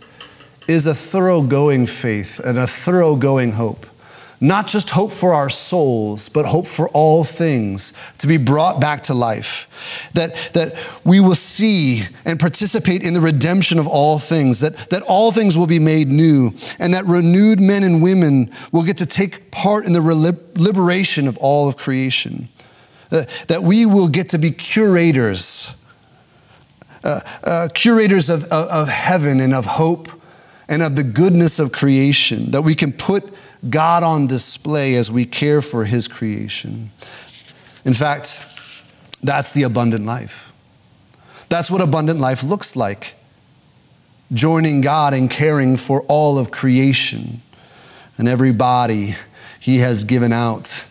is 0.68 0.86
a 0.86 0.94
thoroughgoing 0.94 1.86
faith 1.86 2.38
and 2.40 2.58
a 2.58 2.66
thoroughgoing 2.66 3.52
hope. 3.52 3.86
not 4.40 4.66
just 4.66 4.90
hope 4.90 5.12
for 5.12 5.32
our 5.32 5.48
souls, 5.48 6.28
but 6.28 6.44
hope 6.44 6.66
for 6.66 6.88
all 6.90 7.24
things 7.24 7.92
to 8.18 8.26
be 8.26 8.36
brought 8.36 8.80
back 8.80 9.02
to 9.04 9.14
life. 9.14 9.66
That, 10.12 10.34
that 10.52 10.74
we 11.04 11.20
will 11.20 11.34
see 11.34 12.02
and 12.24 12.38
participate 12.38 13.02
in 13.02 13.14
the 13.14 13.20
redemption 13.20 13.78
of 13.78 13.86
all 13.86 14.18
things, 14.18 14.60
that, 14.60 14.76
that 14.90 15.02
all 15.02 15.32
things 15.32 15.56
will 15.56 15.66
be 15.66 15.78
made 15.78 16.08
new, 16.08 16.52
and 16.78 16.92
that 16.92 17.06
renewed 17.06 17.60
men 17.60 17.82
and 17.82 18.02
women 18.02 18.50
will 18.72 18.84
get 18.84 18.98
to 18.98 19.06
take 19.06 19.50
part 19.50 19.86
in 19.86 19.92
the 19.92 20.38
liberation 20.56 21.28
of 21.28 21.38
all 21.38 21.68
of 21.68 21.76
creation. 21.76 22.48
Uh, 23.10 23.24
that 23.46 23.62
we 23.62 23.86
will 23.86 24.08
get 24.08 24.28
to 24.30 24.38
be 24.38 24.50
curators, 24.50 25.72
uh, 27.04 27.20
uh, 27.44 27.68
curators 27.72 28.28
of, 28.28 28.44
of, 28.44 28.68
of 28.68 28.88
heaven 28.88 29.40
and 29.40 29.54
of 29.54 29.64
hope 29.64 30.10
and 30.68 30.82
of 30.82 30.96
the 30.96 31.04
goodness 31.04 31.58
of 31.58 31.72
creation, 31.72 32.50
that 32.50 32.62
we 32.62 32.74
can 32.74 32.92
put 32.92 33.32
God 33.68 34.02
on 34.02 34.26
display 34.26 34.94
as 34.94 35.10
we 35.10 35.24
care 35.24 35.62
for 35.62 35.84
His 35.84 36.08
creation. 36.08 36.90
In 37.84 37.94
fact, 37.94 38.44
that's 39.22 39.52
the 39.52 39.62
abundant 39.62 40.04
life. 40.04 40.52
That's 41.48 41.70
what 41.70 41.80
abundant 41.80 42.18
life 42.18 42.42
looks 42.42 42.74
like 42.74 43.14
joining 44.32 44.80
God 44.80 45.14
and 45.14 45.30
caring 45.30 45.76
for 45.76 46.02
all 46.08 46.38
of 46.38 46.50
creation 46.50 47.42
and 48.18 48.28
every 48.28 48.52
body 48.52 49.14
He 49.60 49.78
has 49.78 50.04
given 50.04 50.32
out 50.32 50.84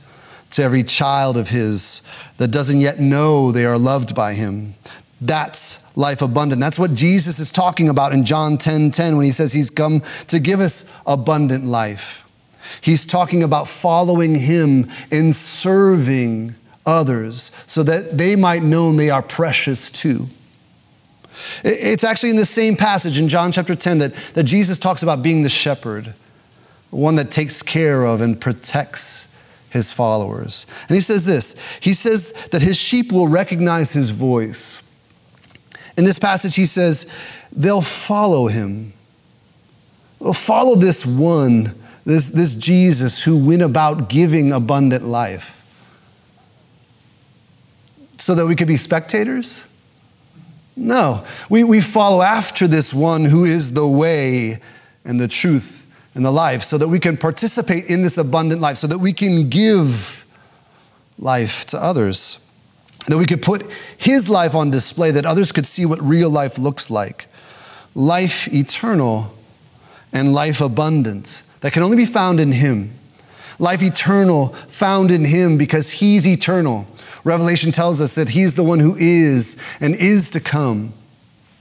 to 0.51 0.63
every 0.63 0.83
child 0.83 1.35
of 1.37 1.49
His 1.49 2.01
that 2.37 2.47
doesn't 2.49 2.77
yet 2.77 2.99
know 2.99 3.51
they 3.51 3.65
are 3.65 3.77
loved 3.77 4.15
by 4.15 4.33
Him. 4.33 4.75
That's 5.21 5.79
life 5.95 6.21
abundant. 6.21 6.59
That's 6.59 6.77
what 6.77 6.93
Jesus 6.93 7.39
is 7.39 7.51
talking 7.51 7.89
about 7.89 8.13
in 8.13 8.25
John 8.25 8.57
10 8.57 8.91
10 8.91 9.15
when 9.15 9.25
He 9.25 9.31
says 9.31 9.53
He's 9.53 9.69
come 9.69 10.01
to 10.27 10.39
give 10.39 10.59
us 10.59 10.85
abundant 11.05 11.63
life. 11.63 12.25
He's 12.81 13.05
talking 13.05 13.43
about 13.43 13.67
following 13.67 14.35
him 14.35 14.89
and 15.11 15.33
serving 15.33 16.55
others 16.85 17.51
so 17.65 17.83
that 17.83 18.17
they 18.17 18.35
might 18.35 18.63
know 18.63 18.91
they 18.91 19.09
are 19.09 19.21
precious 19.21 19.89
too. 19.89 20.27
It's 21.63 22.03
actually 22.03 22.29
in 22.29 22.35
the 22.37 22.45
same 22.45 22.75
passage 22.75 23.17
in 23.17 23.27
John 23.27 23.51
chapter 23.51 23.75
10 23.75 23.97
that, 23.99 24.13
that 24.33 24.43
Jesus 24.43 24.77
talks 24.77 25.03
about 25.03 25.21
being 25.21 25.43
the 25.43 25.49
shepherd, 25.49 26.13
one 26.91 27.15
that 27.15 27.29
takes 27.29 27.61
care 27.61 28.05
of 28.05 28.21
and 28.21 28.39
protects 28.39 29.27
his 29.69 29.91
followers. 29.91 30.65
And 30.87 30.95
he 30.95 31.01
says 31.01 31.25
this 31.25 31.55
He 31.81 31.93
says 31.93 32.31
that 32.51 32.61
his 32.61 32.77
sheep 32.77 33.11
will 33.11 33.27
recognize 33.27 33.93
his 33.93 34.11
voice. 34.11 34.81
In 35.97 36.03
this 36.03 36.19
passage, 36.19 36.55
he 36.55 36.65
says, 36.65 37.05
they'll 37.51 37.81
follow 37.81 38.47
him. 38.47 38.93
They'll 40.19 40.33
follow 40.33 40.75
this 40.75 41.05
one 41.05 41.75
this, 42.05 42.29
this 42.29 42.53
Jesus 42.55 43.23
who 43.23 43.35
went 43.35 43.63
about 43.63 44.09
giving 44.09 44.53
abundant 44.53 45.03
life 45.03 45.51
so 48.17 48.35
that 48.35 48.45
we 48.45 48.55
could 48.55 48.67
be 48.67 48.77
spectators? 48.77 49.65
No. 50.75 51.25
We, 51.49 51.63
we 51.63 51.81
follow 51.81 52.21
after 52.21 52.67
this 52.67 52.93
one 52.93 53.25
who 53.25 53.43
is 53.43 53.73
the 53.73 53.87
way 53.87 54.59
and 55.03 55.19
the 55.19 55.27
truth 55.27 55.87
and 56.13 56.23
the 56.23 56.31
life 56.31 56.63
so 56.63 56.77
that 56.77 56.87
we 56.87 56.99
can 56.99 57.17
participate 57.17 57.85
in 57.85 58.03
this 58.03 58.17
abundant 58.17 58.61
life, 58.61 58.77
so 58.77 58.87
that 58.87 58.99
we 58.99 59.11
can 59.11 59.49
give 59.49 60.25
life 61.17 61.65
to 61.67 61.81
others, 61.81 62.39
that 63.07 63.17
we 63.17 63.25
could 63.25 63.41
put 63.41 63.71
his 63.97 64.29
life 64.29 64.55
on 64.55 64.71
display, 64.71 65.11
that 65.11 65.25
others 65.25 65.51
could 65.51 65.67
see 65.67 65.85
what 65.85 66.01
real 66.01 66.29
life 66.29 66.57
looks 66.57 66.89
like 66.89 67.27
life 67.95 68.53
eternal 68.53 69.33
and 70.11 70.33
life 70.33 70.61
abundant 70.61 71.41
that 71.61 71.73
can 71.73 71.81
only 71.81 71.97
be 71.97 72.05
found 72.05 72.39
in 72.39 72.51
Him. 72.51 72.93
Life 73.57 73.81
eternal 73.81 74.49
found 74.49 75.09
in 75.09 75.25
Him 75.25 75.57
because 75.57 75.93
He's 75.93 76.27
eternal. 76.27 76.85
Revelation 77.23 77.71
tells 77.71 78.01
us 78.01 78.15
that 78.15 78.29
He's 78.29 78.53
the 78.53 78.63
one 78.63 78.79
who 78.79 78.95
is 78.97 79.57
and 79.79 79.95
is 79.95 80.29
to 80.31 80.39
come. 80.39 80.93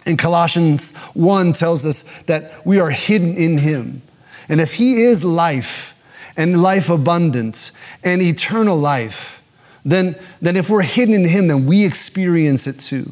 And 0.04 0.18
Colossians 0.18 0.90
1 1.14 1.54
tells 1.54 1.87
us 1.87 2.04
that 2.26 2.66
we 2.66 2.78
are 2.78 2.90
hidden 2.90 3.37
in 3.37 3.59
Him. 3.59 4.02
And 4.48 4.61
if 4.61 4.74
He 4.74 5.02
is 5.02 5.24
life 5.24 5.94
and 6.37 6.61
life 6.61 6.90
abundant 6.90 7.70
and 8.02 8.20
eternal 8.20 8.76
life, 8.76 9.42
then, 9.85 10.16
then 10.40 10.57
if 10.57 10.70
we're 10.70 10.83
hidden 10.83 11.14
in 11.14 11.27
Him, 11.27 11.49
then 11.49 11.66
we 11.66 11.85
experience 11.85 12.66
it 12.66 12.79
too. 12.79 13.11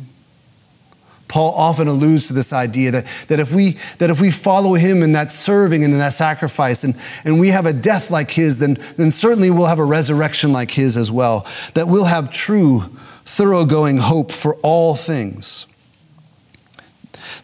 Paul 1.32 1.54
often 1.54 1.88
alludes 1.88 2.26
to 2.26 2.34
this 2.34 2.52
idea 2.52 2.90
that, 2.90 3.06
that, 3.28 3.40
if, 3.40 3.52
we, 3.52 3.78
that 3.96 4.10
if 4.10 4.20
we 4.20 4.30
follow 4.30 4.74
him 4.74 5.02
in 5.02 5.12
that 5.12 5.32
serving 5.32 5.82
and 5.82 5.90
in 5.90 5.98
that 5.98 6.12
sacrifice 6.12 6.84
and, 6.84 6.94
and 7.24 7.40
we 7.40 7.48
have 7.48 7.64
a 7.64 7.72
death 7.72 8.10
like 8.10 8.30
his, 8.30 8.58
then, 8.58 8.76
then 8.98 9.10
certainly 9.10 9.50
we'll 9.50 9.64
have 9.64 9.78
a 9.78 9.84
resurrection 9.84 10.52
like 10.52 10.70
his 10.72 10.94
as 10.94 11.10
well. 11.10 11.46
That 11.72 11.88
we'll 11.88 12.04
have 12.04 12.30
true, 12.30 12.82
thoroughgoing 13.24 13.96
hope 13.96 14.30
for 14.30 14.56
all 14.56 14.94
things. 14.94 15.64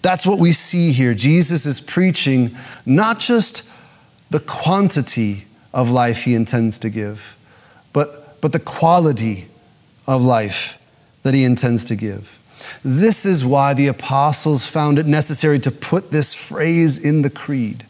That's 0.02 0.26
what 0.26 0.38
we 0.38 0.52
see 0.52 0.92
here. 0.92 1.14
Jesus 1.14 1.64
is 1.64 1.80
preaching 1.80 2.54
not 2.84 3.18
just 3.18 3.62
the 4.28 4.40
quantity 4.40 5.46
of 5.72 5.88
life 5.90 6.24
he 6.24 6.34
intends 6.34 6.78
to 6.80 6.90
give, 6.90 7.38
but, 7.94 8.27
but 8.40 8.52
the 8.52 8.58
quality 8.58 9.48
of 10.06 10.22
life 10.22 10.78
that 11.22 11.34
he 11.34 11.44
intends 11.44 11.84
to 11.86 11.96
give. 11.96 12.38
This 12.82 13.26
is 13.26 13.44
why 13.44 13.74
the 13.74 13.88
apostles 13.88 14.66
found 14.66 14.98
it 14.98 15.06
necessary 15.06 15.58
to 15.60 15.70
put 15.70 16.10
this 16.10 16.34
phrase 16.34 16.98
in 16.98 17.22
the 17.22 17.30
creed. 17.30 17.84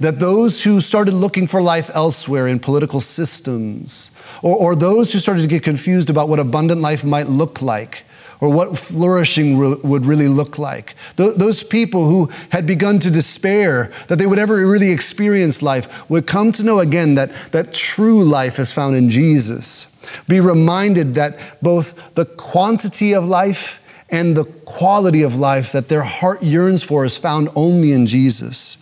That 0.00 0.18
those 0.18 0.64
who 0.64 0.80
started 0.80 1.14
looking 1.14 1.46
for 1.46 1.60
life 1.60 1.90
elsewhere 1.94 2.48
in 2.48 2.58
political 2.58 3.00
systems, 3.00 4.10
or, 4.42 4.56
or 4.56 4.74
those 4.74 5.12
who 5.12 5.18
started 5.18 5.42
to 5.42 5.48
get 5.48 5.62
confused 5.62 6.10
about 6.10 6.28
what 6.28 6.40
abundant 6.40 6.80
life 6.80 7.04
might 7.04 7.28
look 7.28 7.62
like, 7.62 8.04
or 8.42 8.52
what 8.52 8.76
flourishing 8.76 9.56
re- 9.56 9.76
would 9.84 10.04
really 10.04 10.26
look 10.26 10.58
like. 10.58 10.96
Th- 11.16 11.36
those 11.36 11.62
people 11.62 12.08
who 12.08 12.28
had 12.50 12.66
begun 12.66 12.98
to 12.98 13.10
despair 13.10 13.92
that 14.08 14.18
they 14.18 14.26
would 14.26 14.40
ever 14.40 14.66
really 14.66 14.90
experience 14.90 15.62
life 15.62 16.10
would 16.10 16.26
come 16.26 16.50
to 16.52 16.64
know 16.64 16.80
again 16.80 17.14
that, 17.14 17.32
that 17.52 17.72
true 17.72 18.24
life 18.24 18.58
is 18.58 18.72
found 18.72 18.96
in 18.96 19.08
Jesus. 19.08 19.86
Be 20.26 20.40
reminded 20.40 21.14
that 21.14 21.62
both 21.62 22.14
the 22.16 22.24
quantity 22.24 23.14
of 23.14 23.24
life 23.24 23.80
and 24.10 24.36
the 24.36 24.44
quality 24.44 25.22
of 25.22 25.36
life 25.36 25.70
that 25.70 25.86
their 25.86 26.02
heart 26.02 26.42
yearns 26.42 26.82
for 26.82 27.04
is 27.04 27.16
found 27.16 27.48
only 27.54 27.92
in 27.92 28.06
Jesus. 28.06 28.76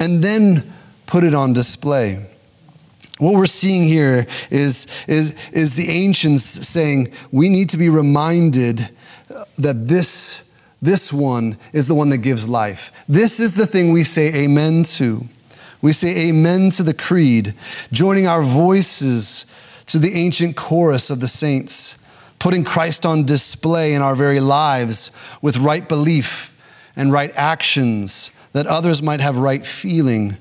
And 0.00 0.22
then 0.22 0.74
put 1.06 1.22
it 1.22 1.32
on 1.32 1.52
display. 1.52 2.26
What 3.18 3.34
we're 3.34 3.46
seeing 3.46 3.84
here 3.84 4.26
is, 4.50 4.86
is, 5.08 5.34
is 5.52 5.74
the 5.74 5.88
ancients 5.88 6.44
saying 6.44 7.12
we 7.32 7.48
need 7.48 7.70
to 7.70 7.78
be 7.78 7.88
reminded 7.88 8.90
that 9.58 9.88
this, 9.88 10.42
this 10.80 11.12
one 11.12 11.56
is 11.72 11.86
the 11.86 11.94
one 11.94 12.08
that 12.10 12.18
gives 12.18 12.48
life. 12.48 12.92
This 13.08 13.40
is 13.40 13.54
the 13.54 13.66
thing 13.66 13.92
we 13.92 14.02
say 14.04 14.44
amen 14.44 14.84
to. 14.84 15.24
We 15.82 15.92
say 15.92 16.28
amen 16.28 16.70
to 16.70 16.82
the 16.82 16.94
creed, 16.94 17.54
joining 17.92 18.26
our 18.26 18.42
voices 18.42 19.46
to 19.86 19.98
the 19.98 20.14
ancient 20.14 20.56
chorus 20.56 21.10
of 21.10 21.20
the 21.20 21.28
saints 21.28 21.96
putting 22.38 22.64
Christ 22.64 23.06
on 23.06 23.24
display 23.24 23.94
in 23.94 24.02
our 24.02 24.14
very 24.14 24.40
lives 24.40 25.10
with 25.42 25.56
right 25.56 25.88
belief 25.88 26.52
and 26.94 27.12
right 27.12 27.30
actions 27.34 28.30
that 28.52 28.66
others 28.66 29.02
might 29.02 29.20
have 29.20 29.36
right 29.36 29.64
feeling 29.64 30.36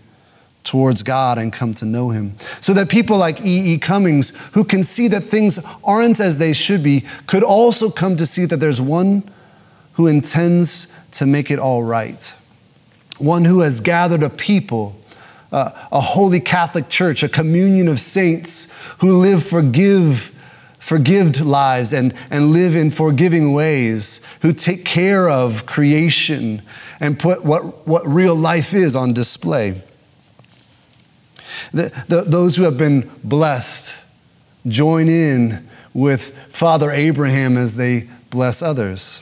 towards 0.65 1.03
God 1.03 1.37
and 1.37 1.53
come 1.53 1.73
to 1.75 1.85
know 1.85 2.09
Him. 2.09 2.35
So 2.59 2.73
that 2.73 2.89
people 2.89 3.17
like 3.17 3.41
E.E. 3.41 3.73
E. 3.73 3.77
Cummings, 3.77 4.31
who 4.53 4.63
can 4.63 4.83
see 4.83 5.07
that 5.07 5.21
things 5.21 5.59
aren't 5.83 6.19
as 6.19 6.37
they 6.37 6.53
should 6.53 6.83
be, 6.83 7.05
could 7.27 7.43
also 7.43 7.89
come 7.89 8.17
to 8.17 8.25
see 8.25 8.45
that 8.45 8.57
there's 8.57 8.81
one 8.81 9.23
who 9.93 10.07
intends 10.07 10.87
to 11.11 11.25
make 11.25 11.49
it 11.49 11.59
all 11.59 11.83
right. 11.83 12.33
One 13.17 13.45
who 13.45 13.61
has 13.61 13.79
gathered 13.79 14.23
a 14.23 14.29
people, 14.29 14.99
uh, 15.51 15.71
a 15.91 16.01
holy 16.01 16.41
Catholic 16.41 16.89
church, 16.89 17.23
a 17.23 17.29
communion 17.29 17.87
of 17.87 17.99
saints 17.99 18.67
who 18.99 19.19
live 19.19 19.45
forgive 19.45 20.31
forgived 20.85 21.41
lives 21.41 21.91
and, 21.91 22.13
and 22.29 22.51
live 22.51 22.75
in 22.75 22.91
forgiving 22.91 23.53
ways, 23.53 24.21
who 24.43 24.53
take 24.53 24.85
care 24.85 25.27
of 25.27 25.65
creation 25.65 26.61
and 26.99 27.17
put 27.17 27.43
what, 27.43 27.87
what 27.87 28.05
real 28.05 28.35
life 28.35 28.71
is 28.71 28.95
on 28.95 29.11
display. 29.11 29.81
The, 31.71 32.05
the, 32.07 32.21
those 32.21 32.55
who 32.55 32.63
have 32.63 32.77
been 32.77 33.09
blessed 33.23 33.93
join 34.67 35.07
in 35.09 35.67
with 35.93 36.35
Father 36.49 36.91
Abraham 36.91 37.57
as 37.57 37.75
they 37.75 38.09
bless 38.29 38.61
others. 38.61 39.21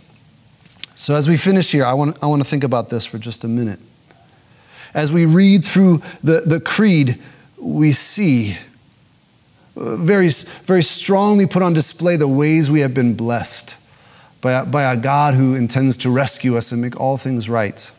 So, 0.95 1.15
as 1.15 1.27
we 1.27 1.37
finish 1.37 1.71
here, 1.71 1.85
I 1.85 1.93
want, 1.93 2.23
I 2.23 2.27
want 2.27 2.41
to 2.41 2.47
think 2.47 2.63
about 2.63 2.89
this 2.89 3.05
for 3.05 3.17
just 3.17 3.43
a 3.43 3.47
minute. 3.47 3.79
As 4.93 5.11
we 5.11 5.25
read 5.25 5.63
through 5.63 6.01
the, 6.21 6.41
the 6.45 6.59
creed, 6.59 7.19
we 7.57 7.91
see 7.91 8.55
uh, 9.75 9.97
very, 9.97 10.29
very 10.65 10.83
strongly 10.83 11.47
put 11.47 11.63
on 11.63 11.73
display 11.73 12.15
the 12.15 12.27
ways 12.27 12.69
we 12.69 12.81
have 12.81 12.93
been 12.93 13.15
blessed 13.15 13.75
by 14.39 14.63
by 14.65 14.83
a 14.83 14.97
God 14.97 15.33
who 15.33 15.55
intends 15.55 15.97
to 15.97 16.11
rescue 16.11 16.57
us 16.57 16.71
and 16.71 16.81
make 16.81 16.99
all 16.99 17.17
things 17.17 17.49
right. 17.49 17.91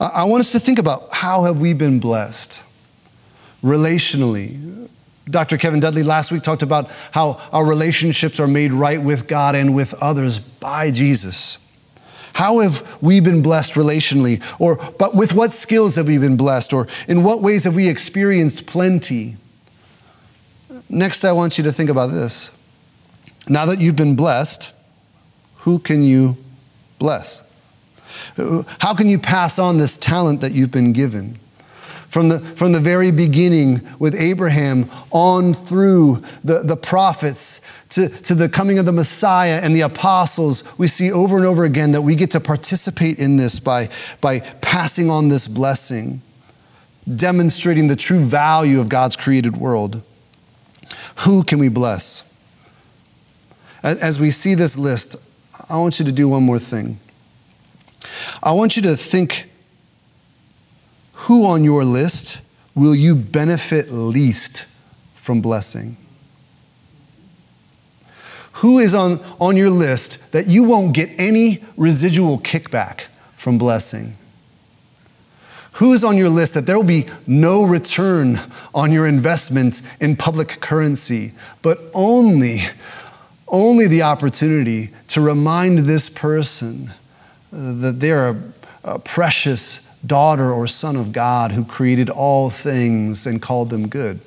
I 0.00 0.24
want 0.24 0.40
us 0.40 0.52
to 0.52 0.60
think 0.60 0.78
about 0.78 1.12
how 1.12 1.44
have 1.44 1.60
we 1.60 1.74
been 1.74 2.00
blessed? 2.00 2.62
Relationally. 3.62 4.88
Dr. 5.28 5.56
Kevin 5.56 5.80
Dudley 5.80 6.02
last 6.02 6.32
week 6.32 6.42
talked 6.42 6.62
about 6.62 6.90
how 7.12 7.40
our 7.52 7.64
relationships 7.64 8.40
are 8.40 8.48
made 8.48 8.72
right 8.72 9.00
with 9.00 9.28
God 9.28 9.54
and 9.54 9.74
with 9.74 9.94
others 9.94 10.38
by 10.38 10.90
Jesus. 10.90 11.58
How 12.32 12.60
have 12.60 12.98
we 13.00 13.20
been 13.20 13.42
blessed 13.42 13.74
relationally? 13.74 14.42
Or, 14.58 14.78
but 14.98 15.14
with 15.14 15.34
what 15.34 15.52
skills 15.52 15.96
have 15.96 16.06
we 16.06 16.18
been 16.18 16.36
blessed? 16.36 16.72
Or 16.72 16.88
in 17.08 17.22
what 17.22 17.42
ways 17.42 17.64
have 17.64 17.74
we 17.74 17.88
experienced 17.88 18.66
plenty? 18.66 19.36
Next, 20.88 21.24
I 21.24 21.32
want 21.32 21.58
you 21.58 21.64
to 21.64 21.72
think 21.72 21.90
about 21.90 22.08
this. 22.08 22.50
Now 23.48 23.66
that 23.66 23.80
you've 23.80 23.96
been 23.96 24.16
blessed, 24.16 24.72
who 25.58 25.78
can 25.78 26.02
you 26.02 26.36
bless? 26.98 27.42
How 28.78 28.94
can 28.94 29.08
you 29.08 29.18
pass 29.18 29.58
on 29.58 29.78
this 29.78 29.96
talent 29.96 30.40
that 30.40 30.52
you've 30.52 30.70
been 30.70 30.92
given? 30.92 31.38
From 32.10 32.28
the, 32.28 32.40
from 32.40 32.72
the 32.72 32.80
very 32.80 33.12
beginning 33.12 33.82
with 34.00 34.20
Abraham 34.20 34.90
on 35.12 35.54
through 35.54 36.22
the, 36.42 36.62
the 36.64 36.76
prophets 36.76 37.60
to, 37.90 38.08
to 38.08 38.34
the 38.34 38.48
coming 38.48 38.80
of 38.80 38.86
the 38.86 38.92
Messiah 38.92 39.60
and 39.62 39.76
the 39.76 39.82
apostles, 39.82 40.64
we 40.76 40.88
see 40.88 41.12
over 41.12 41.36
and 41.36 41.46
over 41.46 41.62
again 41.62 41.92
that 41.92 42.02
we 42.02 42.16
get 42.16 42.32
to 42.32 42.40
participate 42.40 43.20
in 43.20 43.36
this 43.36 43.60
by, 43.60 43.88
by 44.20 44.40
passing 44.60 45.08
on 45.08 45.28
this 45.28 45.46
blessing, 45.46 46.20
demonstrating 47.14 47.86
the 47.86 47.94
true 47.94 48.24
value 48.24 48.80
of 48.80 48.88
God's 48.88 49.14
created 49.14 49.56
world. 49.56 50.02
Who 51.18 51.44
can 51.44 51.60
we 51.60 51.68
bless? 51.68 52.24
As 53.84 54.18
we 54.18 54.32
see 54.32 54.56
this 54.56 54.76
list, 54.76 55.14
I 55.68 55.76
want 55.78 56.00
you 56.00 56.04
to 56.06 56.12
do 56.12 56.28
one 56.28 56.42
more 56.42 56.58
thing. 56.58 56.98
I 58.42 58.52
want 58.52 58.74
you 58.74 58.82
to 58.82 58.96
think 58.96 59.49
who 61.24 61.44
on 61.44 61.64
your 61.64 61.84
list 61.84 62.40
will 62.74 62.94
you 62.94 63.14
benefit 63.14 63.90
least 63.90 64.64
from 65.14 65.42
blessing? 65.42 65.96
Who 68.54 68.78
is 68.78 68.94
on, 68.94 69.20
on 69.38 69.54
your 69.56 69.70
list 69.70 70.18
that 70.32 70.46
you 70.46 70.64
won't 70.64 70.94
get 70.94 71.10
any 71.18 71.62
residual 71.76 72.38
kickback 72.38 73.06
from 73.36 73.58
blessing? 73.58 74.16
Who 75.72 75.92
is 75.92 76.04
on 76.04 76.16
your 76.16 76.30
list 76.30 76.54
that 76.54 76.64
there 76.64 76.76
will 76.76 76.84
be 76.84 77.06
no 77.26 77.64
return 77.64 78.40
on 78.74 78.90
your 78.90 79.06
investment 79.06 79.82
in 80.00 80.16
public 80.16 80.60
currency, 80.60 81.32
but 81.60 81.78
only, 81.92 82.60
only 83.46 83.86
the 83.86 84.02
opportunity 84.02 84.90
to 85.08 85.20
remind 85.20 85.80
this 85.80 86.08
person 86.08 86.92
that 87.52 88.00
they're 88.00 88.30
a, 88.30 88.42
a 88.84 88.98
precious 88.98 89.80
daughter 90.04 90.50
or 90.50 90.66
son 90.66 90.96
of 90.96 91.12
God 91.12 91.52
who 91.52 91.64
created 91.64 92.08
all 92.08 92.50
things 92.50 93.26
and 93.26 93.40
called 93.40 93.70
them 93.70 93.88
good. 93.88 94.20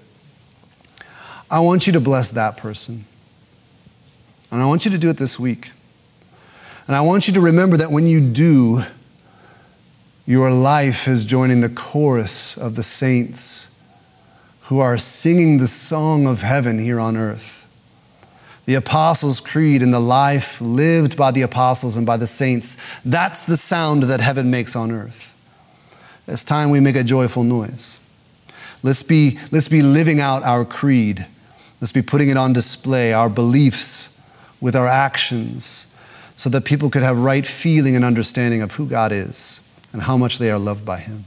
I 1.49 1.59
want 1.59 1.87
you 1.87 1.93
to 1.93 1.99
bless 1.99 2.31
that 2.31 2.57
person. 2.57 3.05
And 4.51 4.61
I 4.61 4.65
want 4.65 4.85
you 4.85 4.91
to 4.91 4.97
do 4.97 5.09
it 5.09 5.17
this 5.17 5.39
week. 5.39 5.71
And 6.87 6.95
I 6.95 7.01
want 7.01 7.27
you 7.27 7.33
to 7.33 7.41
remember 7.41 7.77
that 7.77 7.91
when 7.91 8.07
you 8.07 8.21
do, 8.21 8.83
your 10.25 10.51
life 10.51 11.07
is 11.07 11.25
joining 11.25 11.61
the 11.61 11.69
chorus 11.69 12.57
of 12.57 12.75
the 12.75 12.83
saints 12.83 13.69
who 14.63 14.79
are 14.79 14.97
singing 14.97 15.57
the 15.57 15.67
song 15.67 16.27
of 16.27 16.41
heaven 16.41 16.79
here 16.79 16.99
on 16.99 17.17
earth. 17.17 17.65
The 18.65 18.75
Apostles' 18.75 19.41
Creed 19.41 19.81
and 19.81 19.93
the 19.93 19.99
life 19.99 20.61
lived 20.61 21.17
by 21.17 21.31
the 21.31 21.41
apostles 21.41 21.97
and 21.97 22.05
by 22.05 22.15
the 22.15 22.27
saints, 22.27 22.77
that's 23.03 23.43
the 23.43 23.57
sound 23.57 24.03
that 24.03 24.21
heaven 24.21 24.49
makes 24.49 24.75
on 24.75 24.91
earth. 24.91 25.32
It's 26.27 26.43
time 26.43 26.69
we 26.69 26.79
make 26.79 26.95
a 26.95 27.03
joyful 27.03 27.43
noise. 27.43 27.97
Let's 28.81 29.03
be, 29.03 29.37
let's 29.51 29.67
be 29.67 29.81
living 29.81 30.19
out 30.19 30.43
our 30.43 30.65
creed. 30.65 31.25
Let's 31.81 31.91
be 31.91 32.01
putting 32.01 32.29
it 32.29 32.37
on 32.37 32.53
display, 32.53 33.13
our 33.13 33.29
beliefs 33.29 34.09
with 34.61 34.75
our 34.75 34.87
actions, 34.87 35.87
so 36.35 36.49
that 36.49 36.65
people 36.65 36.89
could 36.89 37.03
have 37.03 37.17
right 37.17 37.45
feeling 37.45 37.95
and 37.95 38.05
understanding 38.05 38.61
of 38.61 38.73
who 38.73 38.87
God 38.87 39.11
is 39.11 39.59
and 39.91 40.01
how 40.01 40.17
much 40.17 40.39
they 40.39 40.49
are 40.49 40.59
loved 40.59 40.85
by 40.85 40.99
Him. 40.99 41.25